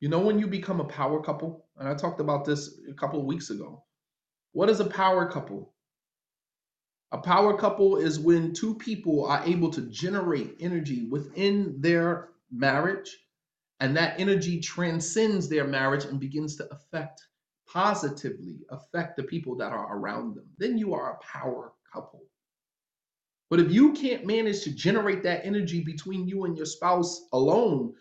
[0.00, 3.20] you know, when you become a power couple, and I talked about this a couple
[3.20, 3.84] of weeks ago.
[4.52, 5.74] What is a power couple?
[7.12, 13.16] A power couple is when two people are able to generate energy within their marriage,
[13.80, 17.22] and that energy transcends their marriage and begins to affect
[17.66, 20.46] positively affect the people that are around them.
[20.58, 22.22] Then you are a power couple.
[23.50, 27.94] But if you can't manage to generate that energy between you and your spouse alone,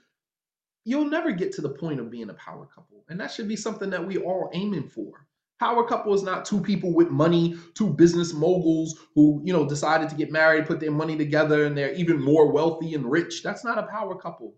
[0.85, 3.03] you'll never get to the point of being a power couple.
[3.09, 5.27] And that should be something that we all aiming for.
[5.59, 10.09] Power couple is not two people with money, two business moguls who, you know, decided
[10.09, 13.41] to get married, put their money together, and they're even more wealthy and rich.
[13.41, 14.55] That's not a power couple.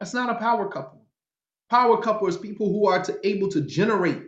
[0.00, 1.04] That's not a power couple.
[1.68, 4.22] Power couple is people who are to, able to generate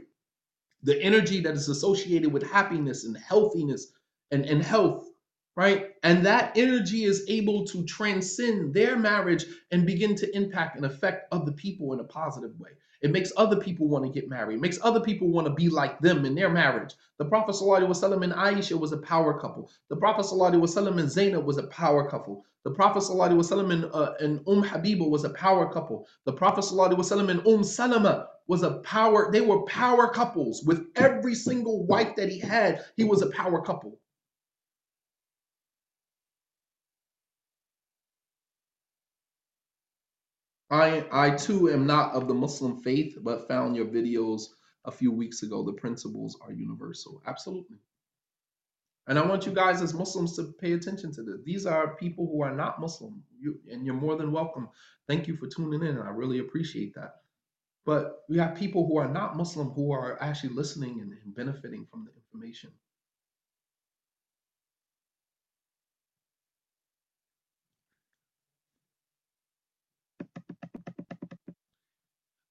[0.83, 3.93] the energy that is associated with happiness and healthiness
[4.31, 5.09] and, and health
[5.58, 5.92] right?
[6.02, 11.32] And that energy is able to transcend their marriage and begin to impact and affect
[11.32, 12.72] other people in a positive way.
[13.02, 14.56] It makes other people want to get married.
[14.56, 16.96] It makes other people want to be like them in their marriage.
[17.18, 19.70] The Prophet ﷺ and Aisha was a power couple.
[19.90, 22.46] The Prophet ﷺ and Zainab was a power couple.
[22.64, 26.08] The Prophet ﷺ and, uh, and Umm Habiba was a power couple.
[26.26, 30.64] The Prophet ﷺ and Umm Salama was a power, they were power couples.
[30.66, 34.00] With every single wife that he had, he was a power couple.
[40.71, 44.43] I I too am not of the Muslim faith, but found your videos
[44.85, 45.65] a few weeks ago.
[45.65, 47.23] The principles are universal.
[47.27, 47.79] Absolutely.
[49.09, 51.41] And I want you guys as Muslims to pay attention to this.
[51.45, 54.69] These are people who are not Muslim, you, and you're more than welcome.
[55.09, 55.99] Thank you for tuning in.
[55.99, 57.13] I really appreciate that.
[57.87, 61.87] but we have people who are not Muslim who are actually listening and, and benefiting
[61.91, 62.71] from the information.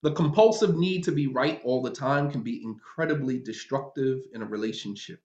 [0.04, 4.46] The compulsive need to be right all the time can be incredibly destructive in a
[4.46, 5.20] relationship.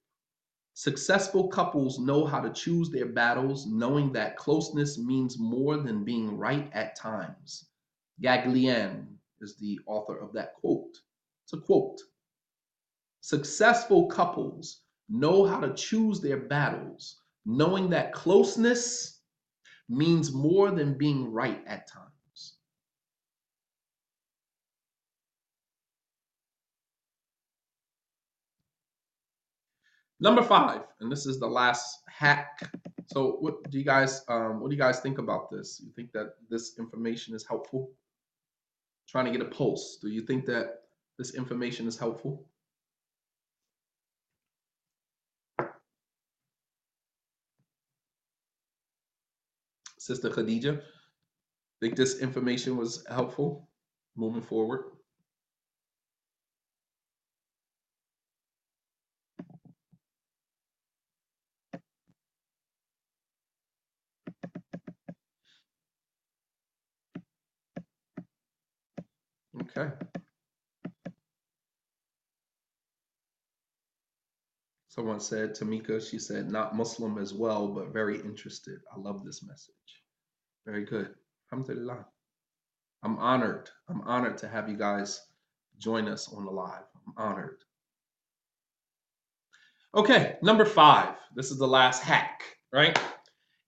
[0.74, 6.38] Successful couples know how to choose their battles, knowing that closeness means more than being
[6.38, 7.66] right at times.
[8.22, 10.96] Gaglian is the author of that quote.
[11.44, 12.00] It's a quote.
[13.20, 19.20] Successful couples know how to choose their battles, knowing that closeness
[19.90, 22.11] means more than being right at times.
[30.22, 32.60] Number five, and this is the last hack.
[33.08, 35.82] So, what do you guys, um, what do you guys think about this?
[35.84, 37.90] You think that this information is helpful?
[39.08, 39.98] Trying to get a pulse.
[40.00, 40.82] Do you think that
[41.18, 42.46] this information is helpful?
[49.98, 50.80] Sister Khadija,
[51.80, 53.68] think this information was helpful
[54.16, 54.84] moving forward?
[69.76, 69.90] Okay.
[74.88, 78.80] Someone said, Tamika, she said, not Muslim as well, but very interested.
[78.94, 79.74] I love this message.
[80.66, 81.14] Very good.
[81.50, 82.04] Alhamdulillah.
[83.02, 83.70] I'm honored.
[83.88, 85.22] I'm honored to have you guys
[85.78, 86.84] join us on the live.
[87.06, 87.64] I'm honored.
[89.94, 91.14] Okay, number five.
[91.34, 92.42] This is the last hack,
[92.72, 92.98] right?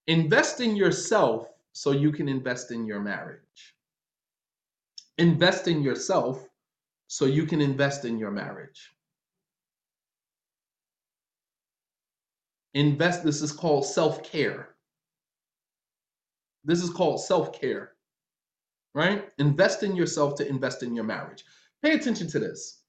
[0.07, 3.74] Invest in yourself so you can invest in your marriage.
[5.19, 6.49] Invest in yourself
[7.07, 8.91] so you can invest in your marriage.
[12.75, 14.75] Invest, this is called self care.
[16.65, 17.93] This is called self care,
[18.95, 19.29] right?
[19.39, 21.45] Invest in yourself to invest in your marriage.
[21.83, 22.83] Pay attention to this.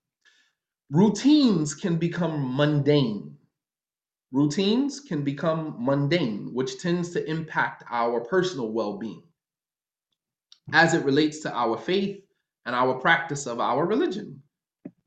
[0.89, 3.37] Routines can become mundane.
[4.31, 9.24] Routines can become mundane, which tends to impact our personal well being
[10.73, 12.21] as it relates to our faith
[12.65, 14.41] and our practice of our religion.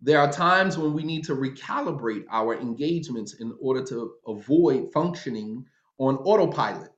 [0.00, 5.64] There are times when we need to recalibrate our engagements in order to avoid functioning
[5.98, 6.90] on autopilot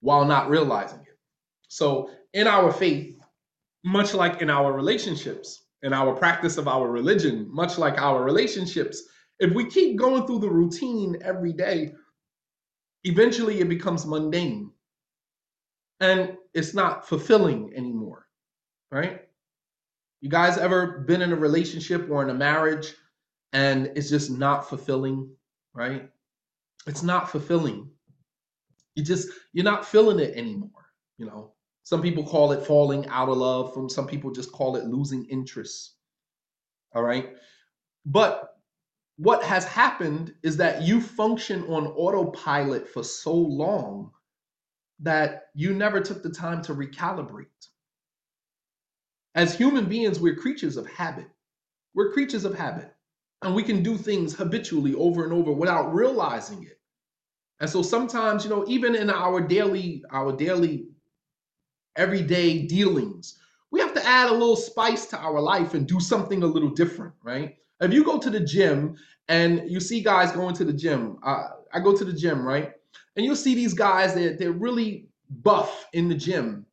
[0.00, 1.18] while not realizing it.
[1.68, 3.18] So, in our faith,
[3.84, 9.02] much like in our relationships, in our practice of our religion, much like our relationships,
[9.38, 11.94] if we keep going through the routine every day,
[13.04, 14.69] eventually it becomes mundane
[16.00, 18.26] and it's not fulfilling anymore,
[18.90, 19.22] right?
[20.20, 22.94] You guys ever been in a relationship or in a marriage
[23.52, 25.30] and it's just not fulfilling,
[25.74, 26.10] right?
[26.86, 27.90] It's not fulfilling.
[28.94, 30.70] You just you're not feeling it anymore,
[31.18, 31.52] you know.
[31.82, 35.24] Some people call it falling out of love, from some people just call it losing
[35.26, 35.96] interest.
[36.94, 37.30] All right?
[38.04, 38.56] But
[39.16, 44.12] what has happened is that you function on autopilot for so long
[45.02, 47.46] that you never took the time to recalibrate.
[49.34, 51.28] As human beings, we're creatures of habit.
[51.94, 52.92] We're creatures of habit.
[53.42, 56.78] And we can do things habitually over and over without realizing it.
[57.60, 60.88] And so sometimes, you know, even in our daily, our daily
[61.96, 63.38] everyday dealings,
[63.70, 66.70] we have to add a little spice to our life and do something a little
[66.70, 67.56] different, right?
[67.80, 68.96] If you go to the gym
[69.28, 72.72] and you see guys going to the gym, uh, I go to the gym, right?
[73.20, 75.04] And you'll see these guys that they're, really
[75.42, 76.64] buff in the gym.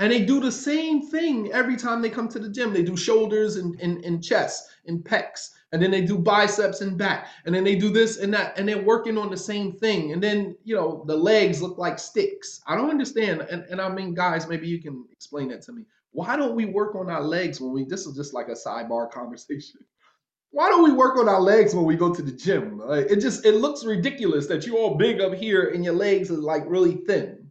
[0.00, 2.74] And they do the same thing every time they come to the gym.
[2.74, 5.48] They do shoulders and, and, and chest and pecs.
[5.72, 7.28] And then they do biceps and back.
[7.46, 8.58] And then they do this and that.
[8.58, 10.12] And they're working on the same thing.
[10.12, 12.60] And then, you know, the legs look like sticks.
[12.66, 13.40] I don't understand.
[13.50, 15.86] And, and I mean, guys, maybe you can explain that to me.
[16.12, 19.10] Why don't we work on our legs when we, this is just like a sidebar
[19.10, 19.80] conversation
[20.54, 22.78] why don't we work on our legs when we go to the gym?
[22.78, 26.30] Like, it just it looks ridiculous that you're all big up here and your legs
[26.30, 27.50] are like really thin.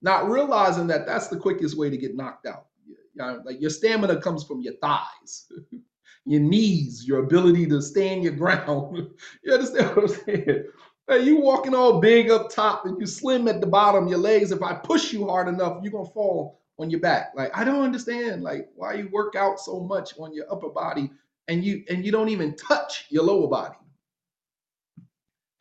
[0.00, 2.66] Not realizing that that's the quickest way to get knocked out.
[3.14, 5.52] Like your stamina comes from your thighs,
[6.24, 9.10] your knees, your ability to stand your ground.
[9.44, 10.64] you understand what I'm saying?
[11.06, 14.08] Like you walking all big up top and you slim at the bottom.
[14.08, 17.32] Your legs, if I push you hard enough, you're gonna fall on your back.
[17.36, 21.10] Like I don't understand, like why you work out so much on your upper body
[21.48, 23.76] and you and you don't even touch your lower body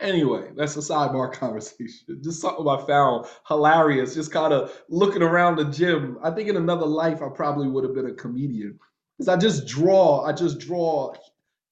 [0.04, 2.20] Anyway, that's a sidebar conversation.
[2.22, 4.14] Just something I found hilarious.
[4.14, 6.18] Just kind of looking around the gym.
[6.22, 8.78] I think in another life I probably would have been a comedian
[9.18, 10.26] because I just draw.
[10.26, 11.14] I just draw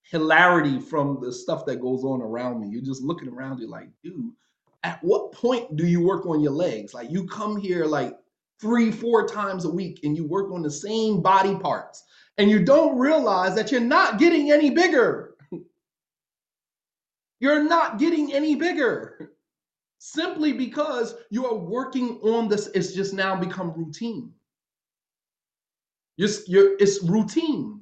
[0.04, 2.70] hilarity from the stuff that goes on around me.
[2.70, 3.60] You're just looking around.
[3.60, 4.32] You're like, dude,
[4.84, 6.94] at what point do you work on your legs?
[6.94, 8.18] Like you come here like
[8.62, 12.04] three, four times a week and you work on the same body parts,
[12.38, 15.36] and you don't realize that you're not getting any bigger
[17.40, 19.32] you're not getting any bigger
[20.04, 22.68] simply because you are working on this.
[22.74, 24.34] It's just now become routine.
[26.18, 27.82] You're, you're, it's routine.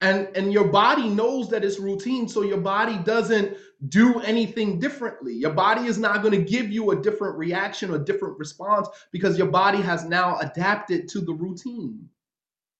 [0.00, 3.56] And, and your body knows that it's routine, so your body doesn't
[3.88, 5.34] do anything differently.
[5.34, 9.38] Your body is not going to give you a different reaction or different response because
[9.38, 12.08] your body has now adapted to the routine.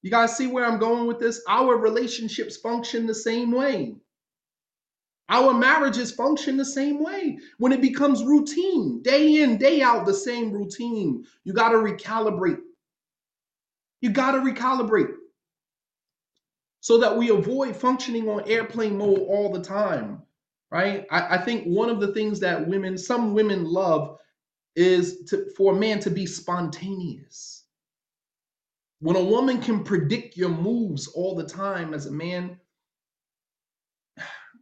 [0.02, 1.42] You guys see where I'm going with this?
[1.48, 3.96] Our relationships function the same way.
[5.28, 7.38] Our marriages function the same way.
[7.58, 12.60] When it becomes routine, day in, day out, the same routine, you got to recalibrate.
[14.00, 15.12] You got to recalibrate
[16.80, 20.22] so that we avoid functioning on airplane mode all the time,
[20.70, 21.06] right?
[21.10, 24.18] I, I think one of the things that women, some women love
[24.76, 27.59] is to, for a man to be spontaneous.
[29.00, 32.58] When a woman can predict your moves all the time as a man,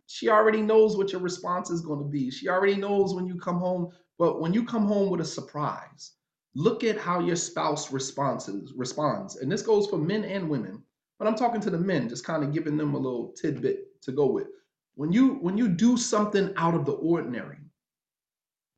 [0.07, 2.30] she already knows what your response is going to be.
[2.30, 3.91] She already knows when you come home.
[4.16, 6.12] But when you come home with a surprise,
[6.55, 9.36] look at how your spouse responses responds.
[9.36, 10.82] And this goes for men and women.
[11.18, 14.12] But I'm talking to the men, just kind of giving them a little tidbit to
[14.12, 14.47] go with.
[14.95, 17.59] When you when you do something out of the ordinary,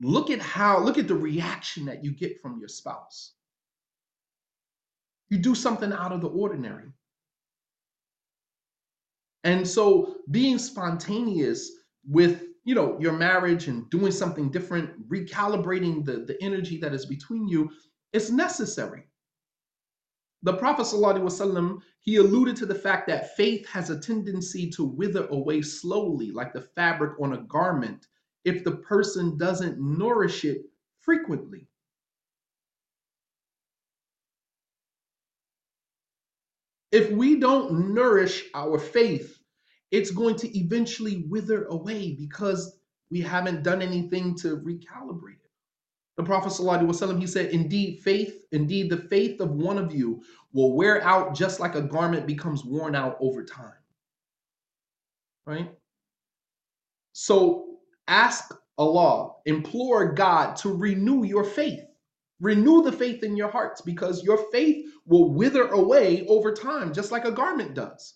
[0.01, 3.35] look at how look at the reaction that you get from your spouse.
[5.31, 6.93] You do something out of the ordinary.
[9.45, 11.71] And so being spontaneous
[12.07, 17.07] with you know your marriage and doing something different, recalibrating the, the energy that is
[17.07, 17.71] between you
[18.13, 19.05] is necessary.
[20.43, 25.27] The Prophet ﷺ, he alluded to the fact that faith has a tendency to wither
[25.27, 28.07] away slowly, like the fabric on a garment,
[28.45, 30.63] if the person doesn't nourish it
[31.03, 31.69] frequently.
[36.93, 39.39] If we don't nourish our faith,
[39.91, 42.79] it's going to eventually wither away because
[43.11, 45.51] we haven't done anything to recalibrate it.
[46.17, 50.23] The Prophet ﷺ, he said, Indeed, faith, indeed, the faith of one of you
[50.53, 53.73] will wear out just like a garment becomes worn out over time.
[55.47, 55.71] Right?
[57.13, 61.90] So ask Allah, implore God to renew your faith.
[62.41, 67.13] Renew the faith in your hearts because your faith will wither away over time, just
[67.13, 68.15] like a garment does.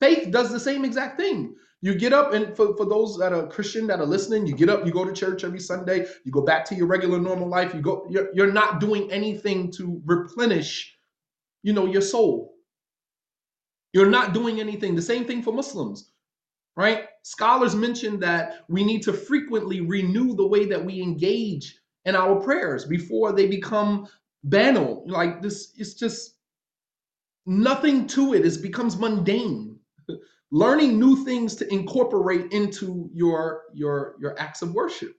[0.00, 1.54] Faith does the same exact thing.
[1.82, 4.70] You get up, and for, for those that are Christian that are listening, you get
[4.70, 7.74] up, you go to church every Sunday, you go back to your regular normal life.
[7.74, 10.96] You go, you're, you're not doing anything to replenish,
[11.62, 12.54] you know, your soul.
[13.94, 14.96] You're not doing anything.
[14.96, 16.04] The same thing for Muslims
[16.76, 17.06] right?
[17.24, 21.74] Scholars mention that we need to frequently renew the way that we engage
[22.04, 24.06] in our prayers before they become
[24.44, 25.02] banal.
[25.06, 26.36] Like this, it's just
[27.46, 28.44] nothing to it.
[28.44, 29.78] It becomes mundane.
[30.50, 35.16] Learning new things to incorporate into your your your acts of worship,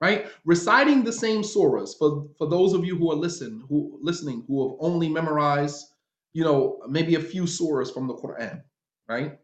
[0.00, 0.26] right?
[0.46, 4.70] Reciting the same surahs for for those of you who are listen who listening who
[4.70, 5.84] have only memorized,
[6.32, 8.62] you know, maybe a few surahs from the Quran,
[9.06, 9.38] right?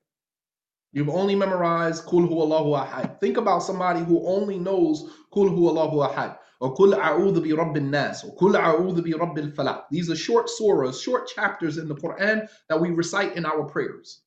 [0.97, 3.21] You've only memorized Kul Allahu Ahad.
[3.21, 8.25] Think about somebody who only knows Kul Allahu Ahad or Kul A'udhu bi Rabbin Nas
[8.25, 9.83] or Kul A'udhu bi Rabbil Falaq.
[9.91, 14.23] These are short surahs, short chapters in the Quran that we recite in our prayers.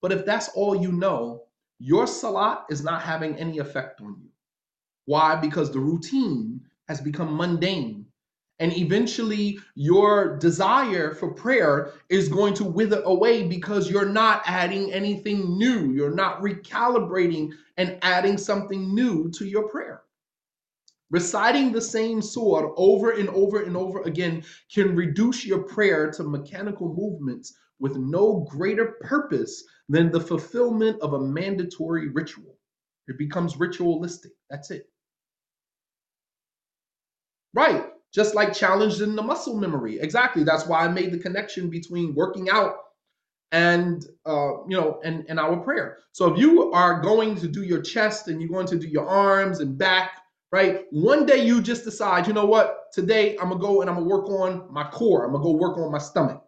[0.00, 1.42] But if that's all you know,
[1.80, 4.28] your salat is not having any effect on you.
[5.06, 5.34] Why?
[5.34, 8.05] Because the routine has become mundane
[8.58, 14.92] and eventually, your desire for prayer is going to wither away because you're not adding
[14.92, 15.92] anything new.
[15.92, 20.02] You're not recalibrating and adding something new to your prayer.
[21.10, 24.42] Reciting the same surah over and over and over again
[24.74, 31.12] can reduce your prayer to mechanical movements with no greater purpose than the fulfillment of
[31.12, 32.56] a mandatory ritual.
[33.06, 34.32] It becomes ritualistic.
[34.48, 34.88] That's it.
[37.52, 39.98] Right just like challenged in the muscle memory.
[40.00, 40.44] Exactly.
[40.44, 42.76] That's why I made the connection between working out
[43.52, 45.98] and uh, you know and, and our prayer.
[46.12, 49.06] So if you are going to do your chest and you're going to do your
[49.06, 50.84] arms and back, right?
[50.90, 52.92] One day you just decide, you know what?
[52.92, 55.24] Today I'm gonna go and I'm gonna work on my core.
[55.24, 56.42] I'm gonna go work on my stomach.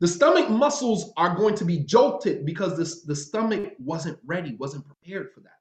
[0.00, 4.86] The stomach muscles are going to be jolted because this, the stomach wasn't ready, wasn't
[4.86, 5.58] prepared for that.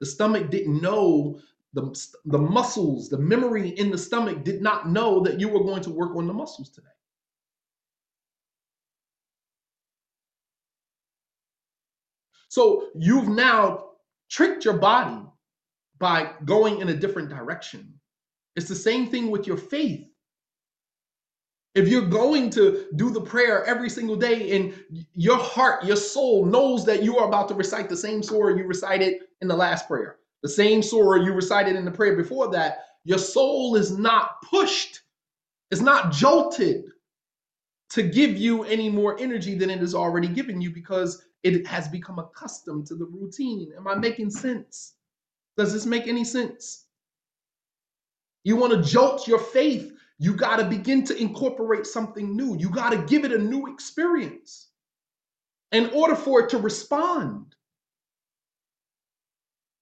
[0.00, 1.40] The stomach didn't know
[1.74, 5.82] the, the muscles, the memory in the stomach did not know that you were going
[5.82, 6.88] to work on the muscles today.
[12.48, 13.90] So you've now
[14.30, 15.22] tricked your body
[15.98, 17.94] by going in a different direction.
[18.56, 20.06] It's the same thing with your faith.
[21.74, 26.44] If you're going to do the prayer every single day and your heart, your soul
[26.44, 29.86] knows that you are about to recite the same surah you recited in the last
[29.86, 34.42] prayer, the same surah you recited in the prayer before that, your soul is not
[34.42, 35.00] pushed,
[35.70, 36.84] it's not jolted
[37.90, 41.88] to give you any more energy than it has already given you because it has
[41.88, 43.72] become accustomed to the routine.
[43.76, 44.94] Am I making sense?
[45.56, 46.84] Does this make any sense?
[48.44, 52.56] You want to jolt your faith, you got to begin to incorporate something new.
[52.56, 54.68] You got to give it a new experience
[55.72, 57.47] in order for it to respond.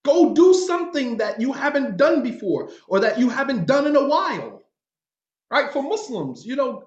[0.07, 4.07] Go do something that you haven't done before or that you haven't done in a
[4.07, 4.63] while.
[5.51, 5.73] Right?
[5.73, 6.85] For Muslims, you know,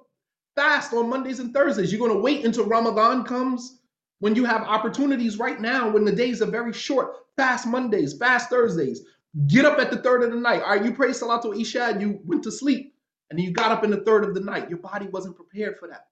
[0.55, 1.91] fast on Mondays and Thursdays.
[1.91, 3.79] You're going to wait until Ramadan comes
[4.19, 7.15] when you have opportunities right now when the days are very short.
[7.37, 9.01] Fast Mondays, fast Thursdays.
[9.47, 10.63] Get up at the third of the night.
[10.63, 12.95] All right, you pray Salatul Isha you went to sleep
[13.31, 14.69] and you got up in the third of the night.
[14.69, 16.07] Your body wasn't prepared for that.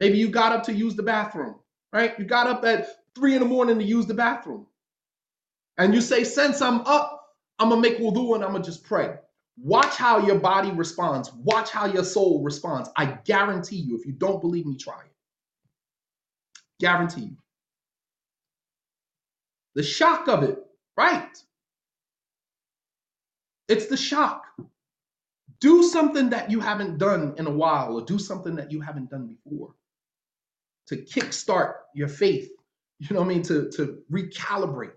[0.00, 1.56] Maybe you got up to use the bathroom,
[1.92, 2.18] right?
[2.18, 4.66] You got up at three in the morning to use the bathroom.
[5.78, 7.22] And you say, since I'm up,
[7.58, 9.14] I'm gonna make wudu and I'm gonna just pray.
[9.56, 11.32] Watch how your body responds.
[11.32, 12.90] Watch how your soul responds.
[12.96, 15.12] I guarantee you, if you don't believe me, try it.
[16.80, 17.36] Guarantee you.
[19.74, 20.58] The shock of it,
[20.96, 21.28] right?
[23.68, 24.44] It's the shock.
[25.60, 29.10] Do something that you haven't done in a while, or do something that you haven't
[29.10, 29.74] done before
[30.88, 32.50] to kickstart your faith.
[32.98, 33.42] You know what I mean?
[33.44, 34.92] To, to recalibrate.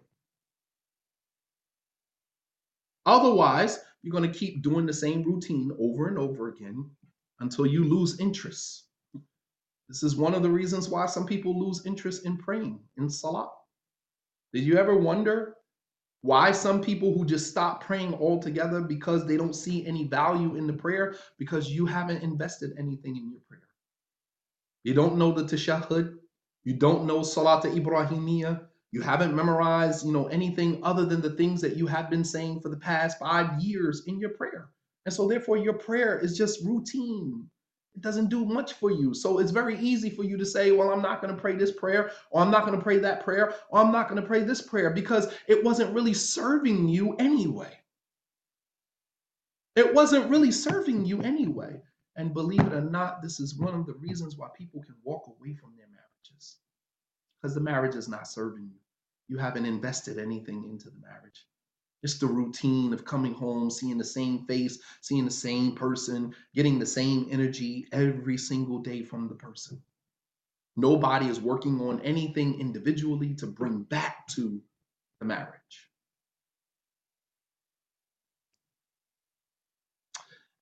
[3.07, 6.89] Otherwise, you're going to keep doing the same routine over and over again
[7.39, 8.83] until you lose interest.
[9.87, 13.49] This is one of the reasons why some people lose interest in praying, in salah.
[14.53, 15.55] Did you ever wonder
[16.21, 20.67] why some people who just stop praying altogether because they don't see any value in
[20.67, 21.15] the prayer?
[21.39, 23.69] Because you haven't invested anything in your prayer.
[24.83, 26.17] You don't know the tashahhud.
[26.65, 28.67] You don't know Salat Ibrahimiyya.
[28.91, 32.61] You haven't memorized, you know, anything other than the things that you have been saying
[32.61, 34.69] for the past five years in your prayer.
[35.05, 37.49] And so therefore your prayer is just routine.
[37.95, 39.13] It doesn't do much for you.
[39.13, 41.71] So it's very easy for you to say, well, I'm not going to pray this
[41.71, 44.43] prayer, or I'm not going to pray that prayer, or I'm not going to pray
[44.43, 47.71] this prayer because it wasn't really serving you anyway.
[49.75, 51.81] It wasn't really serving you anyway.
[52.15, 55.27] And believe it or not, this is one of the reasons why people can walk
[55.27, 56.57] away from their marriages
[57.41, 58.79] because the marriage is not serving you.
[59.27, 61.45] You haven't invested anything into the marriage.
[62.03, 66.79] It's the routine of coming home, seeing the same face, seeing the same person, getting
[66.79, 69.81] the same energy every single day from the person.
[70.75, 74.61] Nobody is working on anything individually to bring back to
[75.19, 75.89] the marriage.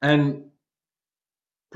[0.02, 0.52] And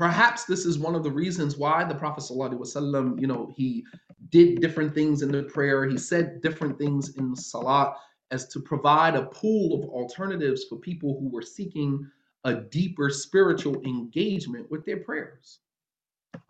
[0.00, 3.84] perhaps this is one of the reasons why the Prophet ﷺ, you know, he
[4.30, 5.86] did different things in the prayer.
[5.86, 7.92] He said different things in the salat
[8.30, 12.10] as to provide a pool of alternatives for people who were seeking
[12.44, 15.58] a deeper spiritual engagement with their prayers.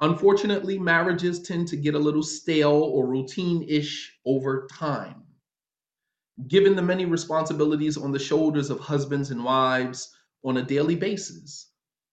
[0.00, 5.24] Unfortunately, marriages tend to get a little stale or routine ish over time.
[6.46, 10.14] Given the many responsibilities on the shoulders of husbands and wives
[10.44, 11.69] on a daily basis,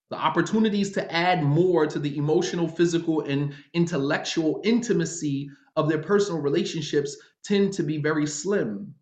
[0.10, 6.42] the opportunities to add more to the emotional, physical, and intellectual intimacy of their personal
[6.42, 8.96] relationships tend to be very slim.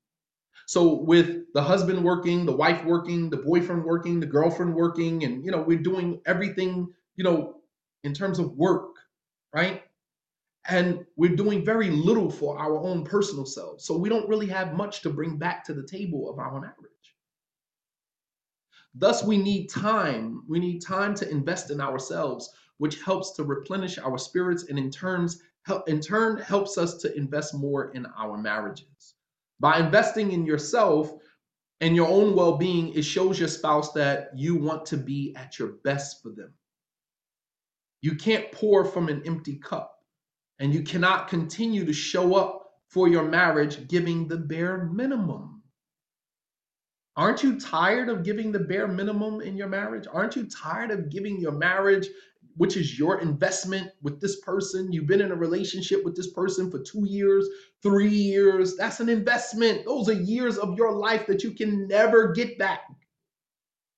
[0.68, 5.46] So with the husband working, the wife working, the boyfriend working, the girlfriend working, and
[5.46, 7.58] you know, we're doing everything, you know,
[8.04, 8.96] in terms of work,
[9.54, 9.84] right?
[10.68, 13.86] And we're doing very little for our own personal selves.
[13.86, 16.95] So we don't really have much to bring back to the table of our marriage.
[18.98, 20.44] Thus, we need time.
[20.48, 24.90] We need time to invest in ourselves, which helps to replenish our spirits and in
[24.90, 25.42] terms
[25.88, 29.16] in turn helps us to invest more in our marriages.
[29.60, 31.12] By investing in yourself
[31.82, 35.58] and your own well being, it shows your spouse that you want to be at
[35.58, 36.54] your best for them.
[38.02, 40.04] You can't pour from an empty cup,
[40.60, 45.55] and you cannot continue to show up for your marriage giving the bare minimum.
[47.18, 50.06] Aren't you tired of giving the bare minimum in your marriage?
[50.12, 52.08] Aren't you tired of giving your marriage
[52.58, 54.92] which is your investment with this person.
[54.92, 57.48] You've been in a relationship with this person for two years,
[57.84, 58.78] three years.
[58.78, 59.86] That's an investment.
[59.86, 62.82] Those are years of your life that you can never get back.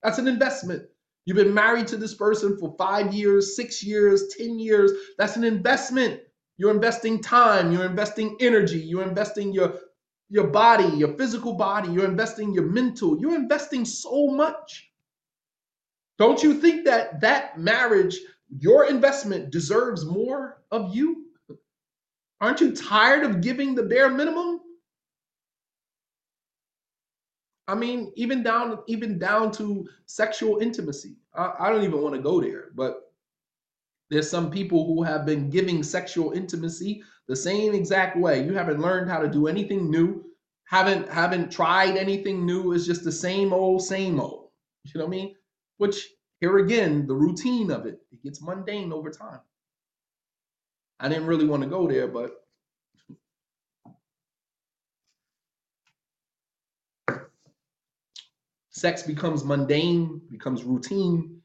[0.01, 0.83] That's an investment.
[1.25, 4.91] You've been married to this person for five years, six years, 10 years.
[5.17, 6.21] That's an investment.
[6.57, 9.75] You're investing time, you're investing energy, you're investing your
[10.29, 14.89] your body, your physical body, you're investing your mental, you're investing so much.
[16.17, 18.17] Don't you think that that marriage,
[18.59, 21.25] your investment deserves more of you?
[22.41, 24.61] Aren't you tired of giving the bare minimum?
[27.67, 31.17] I mean, even down even down to sexual intimacy.
[31.35, 33.06] I, I don't even want to go there, but
[34.09, 38.43] there's some people who have been giving sexual intimacy the same exact way.
[38.43, 40.23] You haven't learned how to do anything new,
[40.65, 42.73] haven't haven't tried anything new.
[42.73, 44.51] It's just the same old, same old.
[44.85, 45.35] You know what I mean?
[45.77, 46.07] Which
[46.39, 49.41] here again, the routine of it, it gets mundane over time.
[50.99, 52.31] I didn't really want to go there, but
[58.69, 61.36] sex becomes mundane, becomes routine,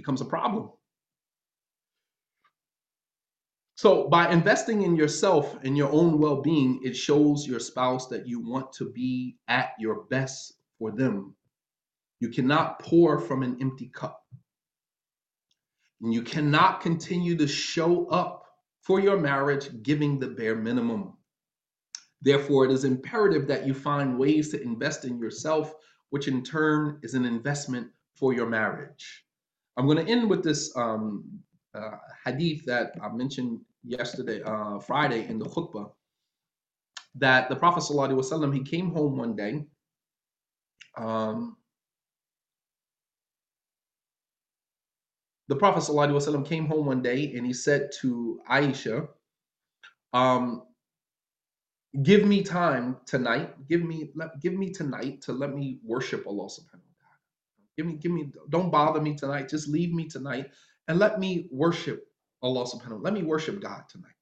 [0.00, 0.70] becomes a problem.
[3.76, 8.26] So, by investing in yourself and your own well being, it shows your spouse that
[8.26, 11.34] you want to be at your best for them.
[12.20, 14.22] You cannot pour from an empty cup.
[16.02, 18.44] And you cannot continue to show up
[18.82, 21.14] for your marriage giving the bare minimum.
[22.20, 25.74] Therefore, it is imperative that you find ways to invest in yourself,
[26.10, 29.24] which in turn is an investment for your marriage.
[29.76, 31.24] I'm going to end with this um,
[31.74, 35.90] uh, hadith that I mentioned yesterday, uh, Friday in the khutbah,
[37.16, 39.64] that the Prophet ﷺ, he came home one day.
[40.96, 41.56] Um,
[45.48, 49.08] the Prophet ﷺ came home one day and he said to Aisha,
[50.12, 50.62] um,
[52.02, 54.10] give me time tonight, give me
[54.40, 56.89] give me tonight to let me worship Allah subhanahu.
[57.80, 60.50] Give me, give me, don't bother me tonight, just leave me tonight
[60.86, 62.06] and let me worship
[62.42, 63.04] Allah subhanahu wa.
[63.04, 64.12] Let me worship God tonight.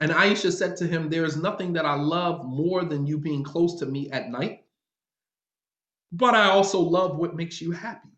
[0.00, 3.44] And Aisha said to him, There is nothing that I love more than you being
[3.44, 4.64] close to me at night,
[6.10, 8.08] but I also love what makes you happy.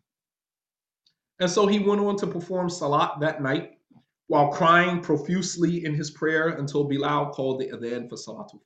[1.39, 3.77] And so he went on to perform salat that night
[4.25, 8.61] while crying profusely in his prayer until Bilal called the adhan for Salatul.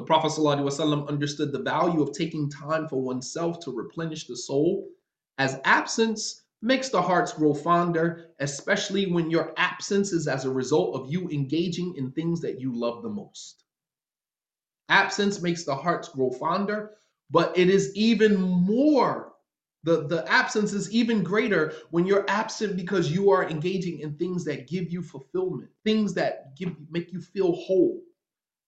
[0.00, 4.88] The Prophet ﷺ understood the value of taking time for oneself to replenish the soul,
[5.36, 10.94] as absence makes the hearts grow fonder, especially when your absence is as a result
[10.94, 13.64] of you engaging in things that you love the most.
[14.88, 16.92] Absence makes the hearts grow fonder,
[17.28, 19.34] but it is even more
[19.82, 24.46] the, the absence is even greater when you're absent because you are engaging in things
[24.46, 28.00] that give you fulfillment, things that give make you feel whole,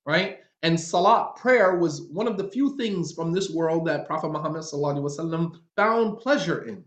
[0.05, 0.41] right?
[0.64, 4.64] And salat, prayer, was one of the few things from this world that Prophet Muhammad
[4.64, 6.84] wasallam found pleasure in.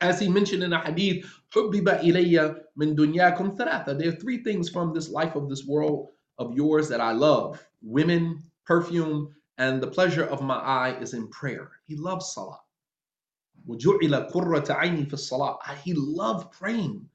[0.00, 5.34] As he mentioned in a hadith, min dunyakum There are three things from this life
[5.34, 6.08] of this world
[6.38, 11.28] of yours that I love women, perfume, and the pleasure of my eye is in
[11.28, 11.70] prayer.
[11.86, 12.60] He loves salat.
[13.68, 17.08] وَجُعِلَ قُرَّةَ عَيْنِي فِي الصَّلَاةِ He loved praying.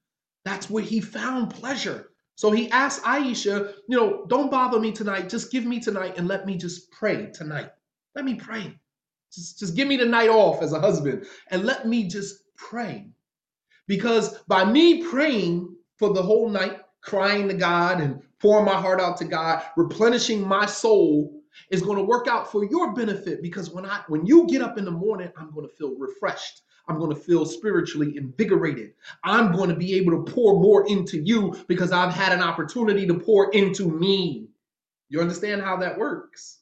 [0.44, 2.09] That's where he found pleasure.
[2.41, 5.29] So he asked Aisha, you know, don't bother me tonight.
[5.29, 7.69] Just give me tonight and let me just pray tonight.
[8.15, 8.81] Let me pray.
[9.31, 13.11] Just, just give me the night off as a husband and let me just pray.
[13.87, 19.03] Because by me praying for the whole night, crying to God and pouring my heart
[19.03, 23.69] out to God, replenishing my soul, is going to work out for your benefit because
[23.69, 26.62] when I when you get up in the morning, I'm going to feel refreshed.
[26.91, 28.95] I'm going to feel spiritually invigorated.
[29.23, 33.07] I'm going to be able to pour more into you because I've had an opportunity
[33.07, 34.49] to pour into me.
[35.09, 36.59] You understand how that works?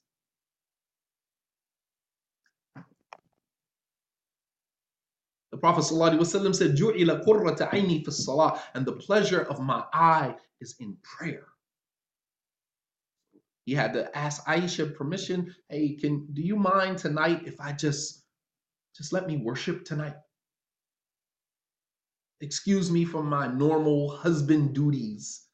[5.51, 11.47] The Prophet said, fi and the pleasure of my eye is in prayer.
[13.65, 15.55] He had to ask Aisha permission.
[15.71, 18.25] Hey, can do you mind tonight if I just
[18.99, 20.17] just let me worship tonight?
[22.41, 25.45] Excuse me from my normal husband duties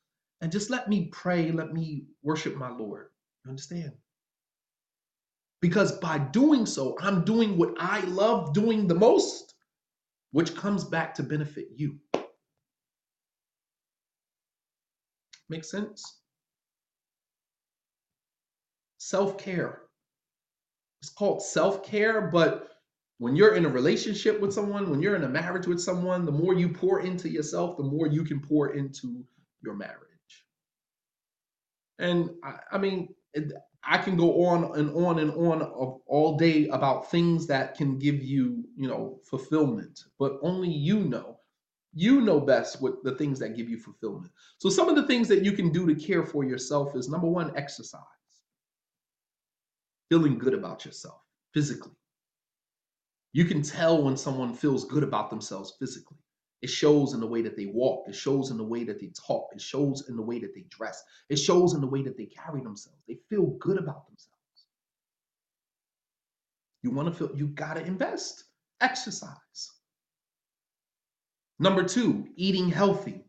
[0.41, 3.07] and just let me pray, let me worship my Lord.
[3.45, 3.93] You understand?
[5.63, 9.55] Because by doing so, I'm doing what I love doing the most,
[10.33, 11.99] which comes back to benefit you.
[15.49, 16.21] Make sense?
[19.05, 19.83] self care.
[21.03, 22.69] It's called self care, but
[23.19, 26.33] When you're in a relationship with someone, when you're in a marriage with someone, the
[26.33, 29.25] more you pour into yourself, the more you can pour into
[29.63, 30.01] your marriage.
[31.99, 33.53] And I, I mean, it,
[33.85, 37.99] I can go on and on and on of all day about things that can
[37.99, 41.39] give you, you know, fulfillment, but only you know.
[41.97, 44.33] You know best what the things that give you fulfillment.
[44.59, 47.29] So some of the things that you can do to care for yourself is number
[47.29, 48.01] one, exercise.
[50.09, 51.21] Feeling good about yourself
[51.53, 51.93] physically.
[53.35, 56.19] You can tell when someone feels good about themselves physically.
[56.63, 58.09] It shows in the way that they walk.
[58.09, 59.49] It shows in the way that they talk.
[59.53, 61.03] It shows in the way that they dress.
[61.29, 63.03] It shows in the way that they carry themselves.
[63.09, 64.31] They feel good about themselves.
[66.83, 68.45] You want to feel, you got to invest,
[68.81, 69.73] exercise.
[71.59, 73.25] Number two, eating healthy.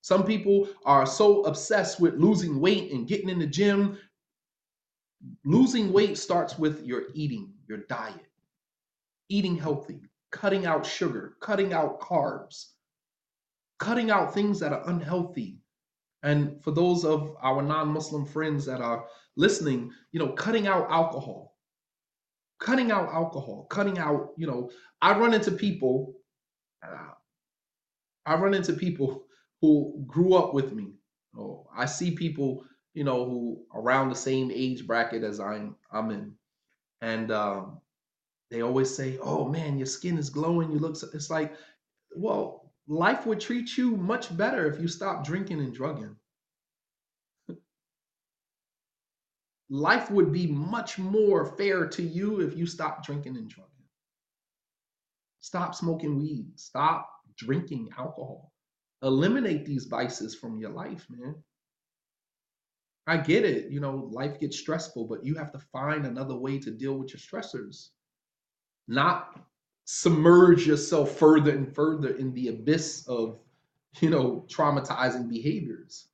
[0.00, 3.96] Some people are so obsessed with losing weight and getting in the gym.
[5.44, 8.29] Losing weight starts with your eating, your diet,
[9.30, 10.02] eating healthy,
[10.32, 12.66] cutting out sugar, cutting out carbs,
[13.78, 15.58] cutting out things that are unhealthy.
[16.22, 20.90] And for those of our non Muslim friends that are listening, you know, cutting out
[20.90, 21.56] alcohol,
[22.60, 24.70] cutting out alcohol, cutting out, you know,
[25.02, 26.14] I run into people,
[28.26, 29.24] I run into people
[29.62, 30.94] who grew up with me.
[31.36, 36.10] Oh, I see people, you know, who around the same age bracket as I'm I'm
[36.10, 36.34] in.
[37.00, 37.80] And um,
[38.50, 40.72] they always say, "Oh man, your skin is glowing.
[40.72, 41.54] You look." So, it's like,
[42.16, 46.16] well, life would treat you much better if you stopped drinking and drugging.
[49.70, 53.70] life would be much more fair to you if you stopped drinking and drugging.
[55.40, 56.58] Stop smoking weed.
[56.58, 58.52] Stop drinking alcohol.
[59.02, 61.36] Eliminate these vices from your life, man.
[63.06, 63.70] I get it.
[63.70, 67.10] You know, life gets stressful, but you have to find another way to deal with
[67.12, 67.90] your stressors
[68.88, 69.40] not
[69.84, 73.38] submerge yourself further and further in the abyss of,
[74.00, 76.08] you know, traumatizing behaviors.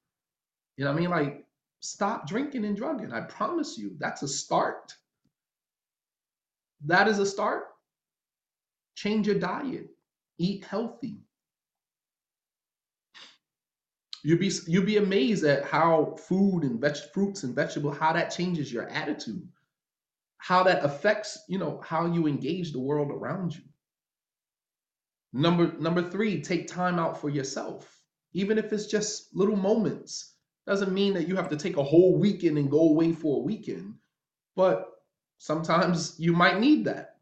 [0.77, 1.11] You know what I mean?
[1.11, 1.47] Like,
[1.81, 3.13] stop drinking and drugging.
[3.13, 4.95] I promise you, that's a start.
[6.85, 7.65] That is a start.
[8.95, 9.89] Change your diet,
[10.39, 11.19] eat healthy.
[14.23, 18.31] You'd be you'd be amazed at how food and veg, fruits and vegetables how that
[18.31, 19.47] changes your attitude
[20.47, 23.63] how that affects, you know, how you engage the world around you.
[25.33, 28.01] Number number 3, take time out for yourself.
[28.33, 30.35] Even if it's just little moments.
[30.65, 33.45] Doesn't mean that you have to take a whole weekend and go away for a
[33.45, 33.95] weekend,
[34.57, 34.89] but
[35.39, 37.17] sometimes you might need that.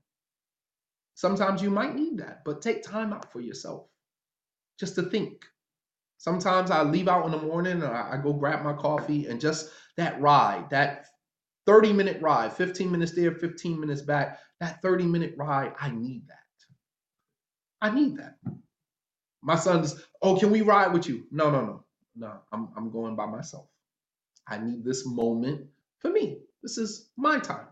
[1.14, 3.86] Sometimes you might need that, but take time out for yourself
[4.78, 5.44] just to think.
[6.18, 9.70] Sometimes I leave out in the morning or I go grab my coffee and just
[9.96, 11.06] that ride, that
[11.66, 14.38] 30 minute ride, 15 minutes there, 15 minutes back.
[14.60, 16.38] That 30 minute ride, I need that.
[17.80, 18.36] I need that.
[19.42, 21.26] My son's, oh, can we ride with you?
[21.30, 21.84] No, no, no.
[22.16, 23.66] No, I'm, I'm going by myself.
[24.48, 25.66] I need this moment
[25.98, 26.38] for me.
[26.62, 27.66] This is my time.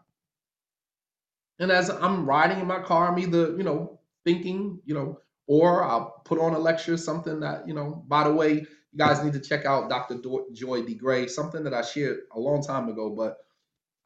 [1.59, 5.85] And as I'm riding in my car, I'm either, you know, thinking, you know, or
[5.85, 9.33] I'll put on a lecture, something that, you know, by the way, you guys need
[9.35, 10.17] to check out Dr.
[10.53, 13.39] Joy DeGruy, something that I shared a long time ago, but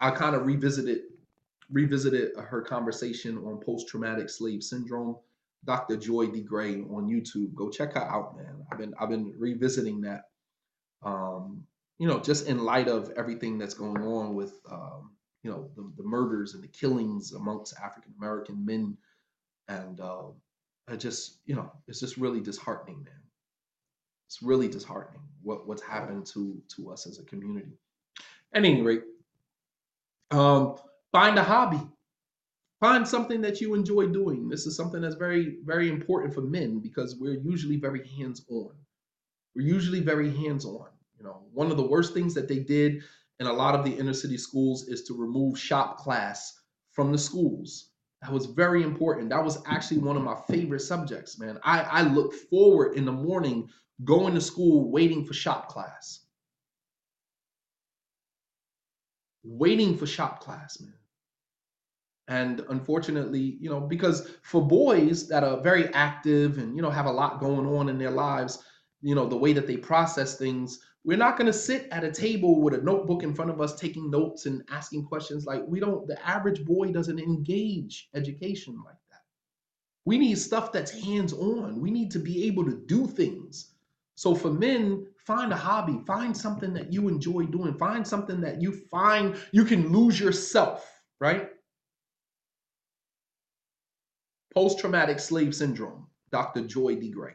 [0.01, 1.01] I kind of revisited
[1.70, 5.16] revisited her conversation on post traumatic slave syndrome.
[5.64, 5.97] Dr.
[5.97, 7.55] Joy DeGruy on YouTube.
[7.55, 8.64] Go check her out, man.
[8.70, 10.24] I've been I've been revisiting that.
[11.02, 11.64] Um,
[11.98, 15.12] you know, just in light of everything that's going on with um,
[15.43, 18.97] you know the, the murders and the killings amongst African American men,
[19.68, 20.28] and uh,
[20.89, 23.23] I just you know it's just really disheartening, man.
[24.28, 27.78] It's really disheartening what what's happened to to us as a community.
[28.52, 29.02] At any rate,
[30.31, 30.77] um,
[31.12, 31.81] find a hobby.
[32.81, 34.48] Find something that you enjoy doing.
[34.48, 38.73] This is something that's very, very important for men because we're usually very hands-on.
[39.55, 40.89] We're usually very hands-on.
[41.19, 43.03] You know, one of the worst things that they did
[43.40, 46.53] in a lot of the inner city schools is to remove shop class
[46.93, 47.90] from the schools.
[48.20, 49.31] That was very important.
[49.31, 51.59] That was actually one of my favorite subjects, man.
[51.62, 53.69] I, I look forward in the morning
[54.05, 56.26] going to school waiting for shop class.
[59.47, 60.93] Waiting for shop class, man.
[62.28, 67.06] And unfortunately, you know, because for boys that are very active and, you know, have
[67.06, 68.64] a lot going on in their lives,
[69.01, 72.10] you know, the way that they process things, we're not going to sit at a
[72.10, 75.78] table with a notebook in front of us taking notes and asking questions like we
[75.78, 79.20] don't, the average boy doesn't engage education like that.
[80.05, 81.81] We need stuff that's hands on.
[81.81, 83.74] We need to be able to do things.
[84.16, 88.62] So for men, find a hobby, find something that you enjoy doing, find something that
[88.62, 90.89] you find you can lose yourself,
[91.20, 91.48] right?
[94.55, 96.62] Post traumatic slave syndrome, Dr.
[96.62, 97.32] Joy DeGruy.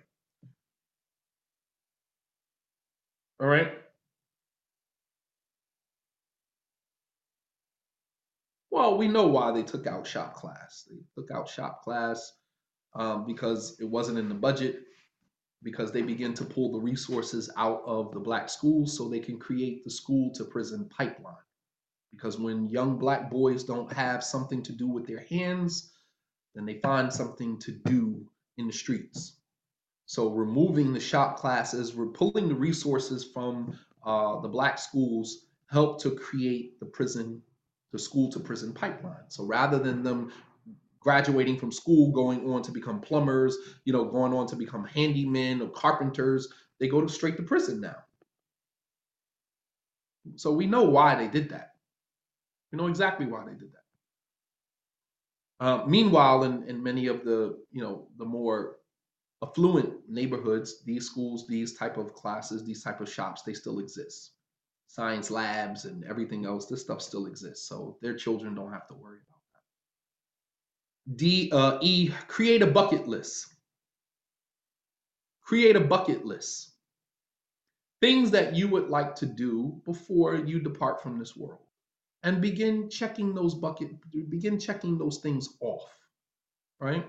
[3.39, 3.73] All right.
[8.71, 10.87] Well, we know why they took out shop class.
[10.89, 12.31] They took out shop class
[12.95, 14.83] um, because it wasn't in the budget,
[15.63, 19.37] because they begin to pull the resources out of the black schools so they can
[19.37, 21.35] create the school to prison pipeline.
[22.11, 25.91] Because when young black boys don't have something to do with their hands,
[26.55, 28.25] then they find something to do
[28.57, 29.37] in the streets.
[30.05, 36.01] So removing the shop classes, we're pulling the resources from uh, the black schools, help
[36.01, 37.41] to create the prison
[37.91, 39.29] the school to prison pipeline.
[39.29, 40.31] So rather than them
[41.01, 45.61] graduating from school, going on to become plumbers, you know, going on to become handymen
[45.61, 46.47] or carpenters,
[46.79, 47.97] they go straight to prison now.
[50.35, 51.71] So we know why they did that.
[52.71, 53.73] We know exactly why they did
[55.59, 55.65] that.
[55.65, 58.77] Uh, meanwhile, in, in many of the, you know, the more
[59.43, 64.31] affluent neighborhoods, these schools, these type of classes, these type of shops, they still exist
[64.91, 67.67] science labs and everything else, this stuff still exists.
[67.67, 69.19] So their children don't have to worry.
[71.15, 73.47] D uh, E, create a bucket list.
[75.43, 76.71] Create a bucket list.
[78.01, 81.61] Things that you would like to do before you depart from this world.
[82.23, 83.89] And begin checking those bucket,
[84.29, 85.89] begin checking those things off.
[86.79, 87.05] Right?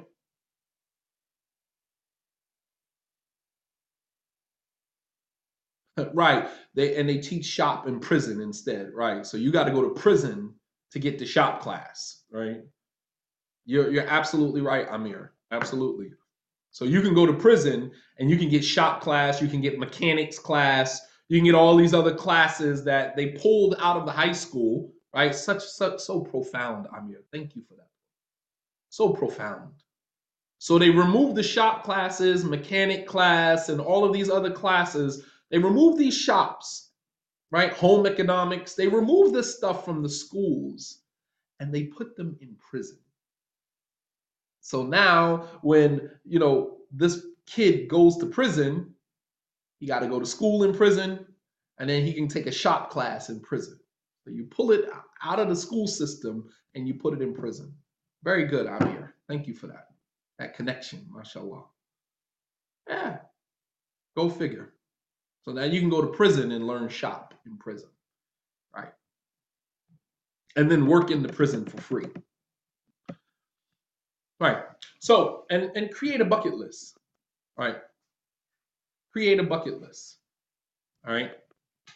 [6.15, 6.49] right.
[6.75, 9.27] They and they teach shop in prison instead, right?
[9.27, 10.55] So you got to go to prison
[10.93, 12.63] to get the shop class, right?
[13.65, 15.33] You're you're absolutely right, Amir.
[15.51, 16.13] Absolutely.
[16.71, 19.79] So you can go to prison and you can get shop class, you can get
[19.79, 24.13] mechanics class, you can get all these other classes that they pulled out of the
[24.13, 25.35] high school, right?
[25.35, 27.23] Such such so profound, Amir.
[27.33, 27.89] Thank you for that.
[28.89, 29.73] So profound.
[30.59, 35.59] So they removed the shop classes, mechanic class, and all of these other classes they
[35.59, 36.93] remove these shops,
[37.51, 37.75] right?
[37.75, 38.75] Home economics.
[38.75, 41.03] They remove this stuff from the schools
[41.61, 43.02] and they put them in prison.
[44.63, 48.95] So now when, you know, this kid goes to prison,
[49.81, 51.27] he got to go to school in prison
[51.79, 53.79] and then he can take a shop class in prison.
[54.25, 54.89] So you pull it
[55.23, 57.75] out of the school system and you put it in prison.
[58.23, 59.17] Very good, Amir.
[59.29, 59.89] Thank you for that.
[60.39, 61.65] That connection, mashallah.
[62.89, 63.19] Yeah.
[64.17, 64.75] Go figure.
[65.45, 67.89] So now you can go to prison and learn shop in prison,
[68.75, 68.93] right?
[70.55, 72.07] And then work in the prison for free.
[74.43, 74.65] Right.
[74.99, 76.99] So and and create a bucket list.
[77.57, 77.77] Right.
[79.13, 80.17] Create a bucket list.
[81.07, 81.31] All right.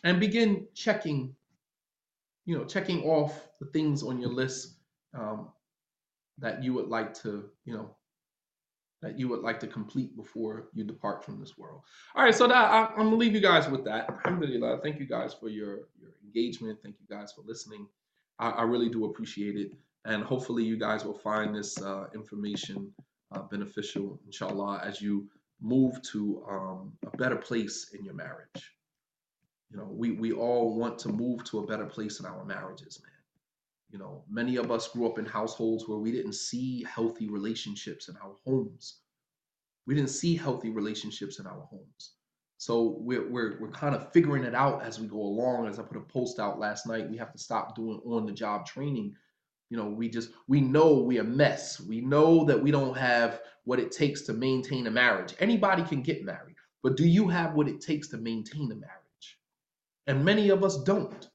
[0.05, 1.35] And begin checking,
[2.45, 4.77] you know, checking off the things on your list
[5.19, 5.49] um,
[6.39, 7.97] that you would like to, you know,
[9.03, 11.81] that you would like to complete before you depart from this world.
[12.15, 14.09] All right, so that I, am gonna leave you guys with that.
[14.09, 14.81] Alhamdulillah.
[14.83, 16.79] Thank you guys for your your engagement.
[16.81, 17.89] Thank you guys for listening.
[18.39, 19.73] I, I really do appreciate it,
[20.07, 22.93] and hopefully you guys will find this uh, information
[23.33, 25.29] uh, beneficial, inshallah, as you
[25.61, 28.73] move to um, a better place in your marriage.
[29.71, 33.01] You know, we we all want to move to a better place in our marriages,
[33.03, 33.11] man.
[33.91, 38.09] You know, many of us grew up in households where we didn't see healthy relationships
[38.09, 39.01] in our homes.
[39.87, 42.13] We didn't see healthy relationships in our homes.
[42.59, 45.69] So we're, we're, we're kind of figuring it out as we go along.
[45.69, 48.33] As I put a post out last night, we have to stop doing on the
[48.33, 49.15] job training.
[49.71, 51.81] You know, we just, we know we're a mess.
[51.81, 55.35] We know that we don't have what it takes to maintain a marriage.
[55.41, 59.39] Anybody can get married, but do you have what it takes to maintain a marriage?
[60.07, 61.29] And many of us don't.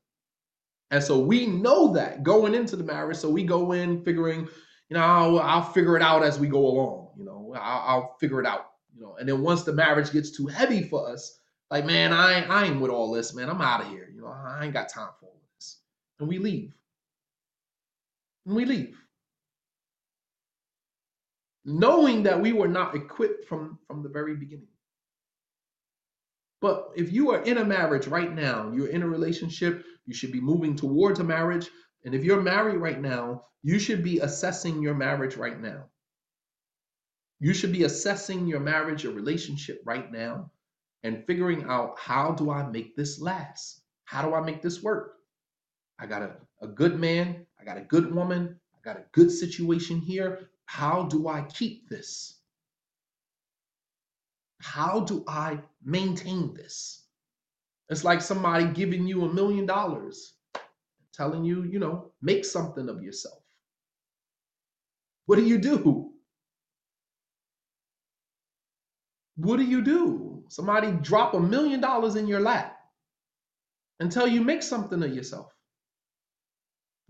[0.91, 3.17] And so we know that going into the marriage.
[3.17, 4.47] So we go in figuring,
[4.89, 7.09] you know, I'll, I'll figure it out as we go along.
[7.17, 8.71] You know, I'll, I'll, figure it out.
[8.93, 11.39] You know, and then once the marriage gets too heavy for us,
[11.69, 13.49] like, man, I, I ain't with all this, man.
[13.49, 14.09] I'm out of here.
[14.13, 15.77] You know, I ain't got time for all this.
[16.19, 16.73] And we leave.
[18.45, 18.97] And we leave.
[21.63, 24.67] Knowing that we were not equipped from, from the very beginning.
[26.59, 30.31] But if you are in a marriage right now, you're in a relationship, you should
[30.31, 31.69] be moving towards a marriage.
[32.05, 35.85] And if you're married right now, you should be assessing your marriage right now.
[37.39, 40.51] You should be assessing your marriage your relationship right now
[41.03, 43.81] and figuring out how do I make this last?
[44.05, 45.15] How do I make this work?
[46.01, 46.31] I got a,
[46.63, 50.49] a good man, I got a good woman, I got a good situation here.
[50.65, 52.39] How do I keep this?
[54.61, 57.05] How do I maintain this?
[57.89, 60.33] It's like somebody giving you a million dollars,
[61.13, 63.43] telling you, you know, make something of yourself.
[65.27, 66.11] What do you do?
[69.35, 70.43] What do you do?
[70.49, 72.77] Somebody drop a million dollars in your lap
[73.99, 75.53] until you make something of yourself.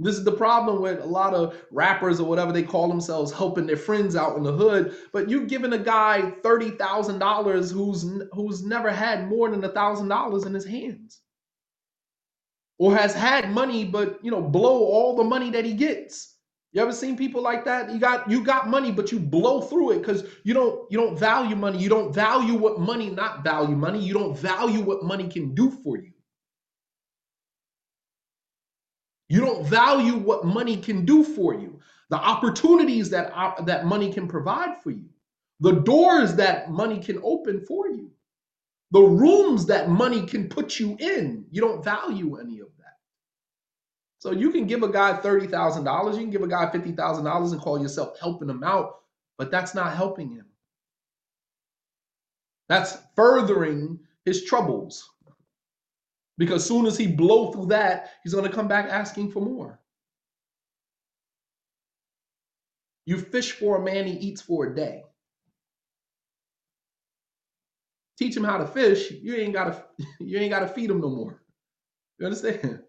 [0.04, 3.68] This is the problem with a lot of rappers or whatever they call themselves helping
[3.68, 4.96] their friends out in the hood.
[5.14, 9.70] But you're giving a guy thirty thousand dollars who's who's never had more than a
[9.70, 11.22] thousand dollars in his hands,
[12.80, 16.36] or has had money but you know blow all the money that he gets.
[16.74, 17.92] You ever seen people like that?
[17.92, 21.20] You got you got money, but you blow through it because you don't you don't
[21.20, 21.80] value money.
[21.80, 24.00] You don't value what money not value money.
[24.00, 26.12] You don't value what money can do for you.
[29.32, 31.80] You don't value what money can do for you,
[32.10, 35.06] the opportunities that, uh, that money can provide for you,
[35.62, 38.12] the doors that money can open for you,
[38.92, 41.46] the rooms that money can put you in.
[41.50, 42.98] You don't value any of that.
[44.20, 47.82] So you can give a guy $30,000, you can give a guy $50,000 and call
[47.82, 48.96] yourself helping him out,
[49.38, 50.46] but that's not helping him.
[52.68, 55.10] That's furthering his troubles.
[56.42, 59.80] Because soon as he blow through that, he's going to come back asking for more.
[63.06, 65.04] You fish for a man, he eats for a day.
[68.18, 69.86] Teach him how to fish, you ain't gotta
[70.20, 71.44] you ain't gotta feed him no more.
[72.18, 72.80] You understand?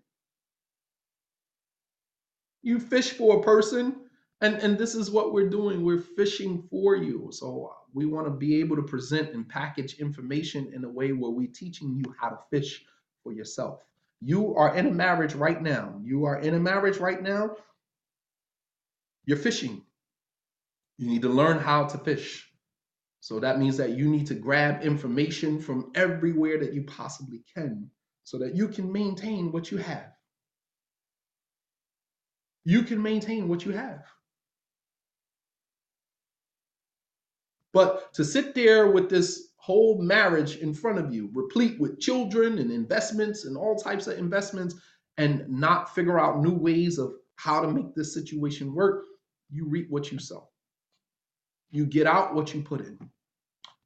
[2.63, 3.97] You fish for a person,
[4.41, 5.85] and, and this is what we're doing.
[5.85, 7.29] We're fishing for you.
[7.33, 11.31] So we want to be able to present and package information in a way where
[11.31, 12.83] we're teaching you how to fish
[13.23, 13.81] for yourself.
[14.21, 15.99] You are in a marriage right now.
[16.03, 17.57] You are in a marriage right now.
[19.25, 19.83] You're fishing.
[20.99, 22.49] You need to learn how to fish.
[23.21, 27.91] So that means that you need to grab information from everywhere that you possibly can
[28.25, 30.13] so that you can maintain what you have.
[32.65, 34.05] You can maintain what you have.
[37.73, 42.59] But to sit there with this whole marriage in front of you, replete with children
[42.59, 44.75] and investments and all types of investments,
[45.19, 49.05] and not figure out new ways of how to make this situation work,
[49.53, 50.49] you reap what you sow.
[51.71, 52.99] You get out what you put in.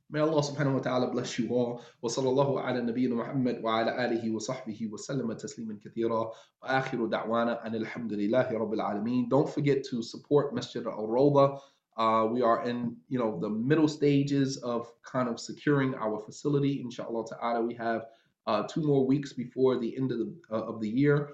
[0.08, 1.82] May Allah subhanahu wa ta'ala bless you all.
[2.02, 6.32] Nabiyyina Muhammad wa ala alihi wa sahbihi wa sallama tasliman kathira.
[6.62, 9.28] Wa akhiru da'wana anil hamdulillahi rabbil alameen.
[9.28, 11.60] Don't forget to support Masjid al-Rawda.
[11.96, 16.80] Uh, we are in, you know, the middle stages of kind of securing our facility.
[16.82, 18.06] Inshallah ta'ala, we have
[18.46, 21.30] uh, two more weeks before the end of the uh, of the year,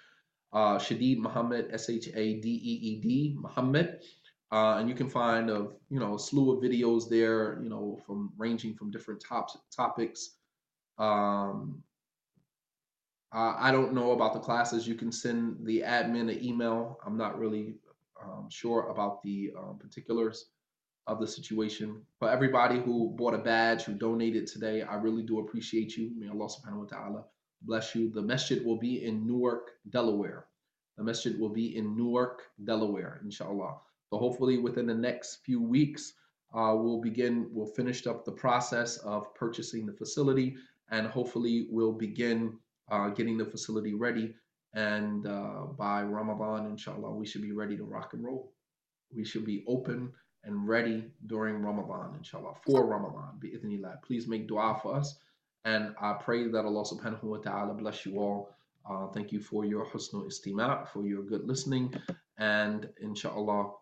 [0.55, 4.01] uh, Shadeed Muhammad, S H A D E E D Muhammad.
[4.53, 7.99] Uh, and you can find a you know a slew of videos there, you know,
[8.07, 10.37] from ranging from different top, topics.
[10.97, 11.83] Um,
[13.37, 14.87] I don't know about the classes.
[14.87, 17.01] You can send the admin an email.
[17.05, 17.75] I'm not really
[18.23, 20.51] um, sure about the um, particulars
[21.09, 22.01] of the situation.
[22.21, 26.13] For everybody who bought a badge, who donated today, I really do appreciate you.
[26.17, 27.25] May Allah subhanahu wa ta'ala
[27.65, 28.11] Bless you.
[28.11, 30.47] The masjid will be in Newark, Delaware.
[30.97, 33.79] The masjid will be in Newark, Delaware, inshallah.
[34.11, 36.13] So hopefully within the next few weeks,
[36.55, 40.57] uh, we'll begin, we'll finish up the process of purchasing the facility
[40.91, 42.59] and hopefully we'll begin
[42.91, 44.35] uh, getting the facility ready.
[44.75, 48.53] And uh, by Ramadan, inshallah, we should be ready to rock and roll.
[49.13, 50.13] We should be open
[50.45, 54.03] and ready during Ramadan, inshallah, for Ramadan, bi'ithnillah.
[54.03, 55.17] Please make dua for us.
[55.65, 58.55] And I pray that Allah subhanahu wa ta'ala bless you all.
[58.89, 61.95] Uh, thank you for your husnul istima, for your good listening.
[62.37, 63.73] And inshallah,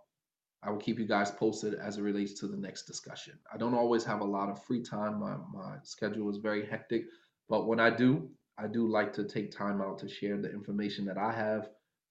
[0.62, 3.34] I will keep you guys posted as it relates to the next discussion.
[3.52, 5.18] I don't always have a lot of free time.
[5.18, 7.06] My, my schedule is very hectic,
[7.48, 11.04] but when I do, I do like to take time out to share the information
[11.06, 11.68] that I have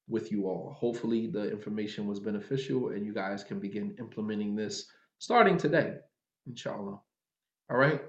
[0.10, 0.76] with you all.
[0.78, 4.86] Hopefully, the information was beneficial and you guys can begin implementing this
[5.20, 5.94] starting today,
[6.46, 7.00] inshallah.
[7.72, 8.02] All right.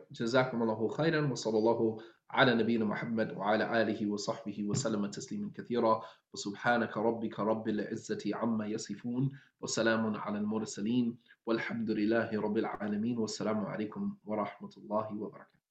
[0.63, 1.99] الله خيرا وصلى الله
[2.31, 6.03] على نبينا محمد وعلى آله وصحبه وسلم تسليما كثيرا
[6.35, 9.31] وسبحانك ربك رب العزة عما يصفون
[9.61, 15.62] وسلام على المرسلين والحمد لله رب العالمين والسلام عليكم ورحمة الله وبركاته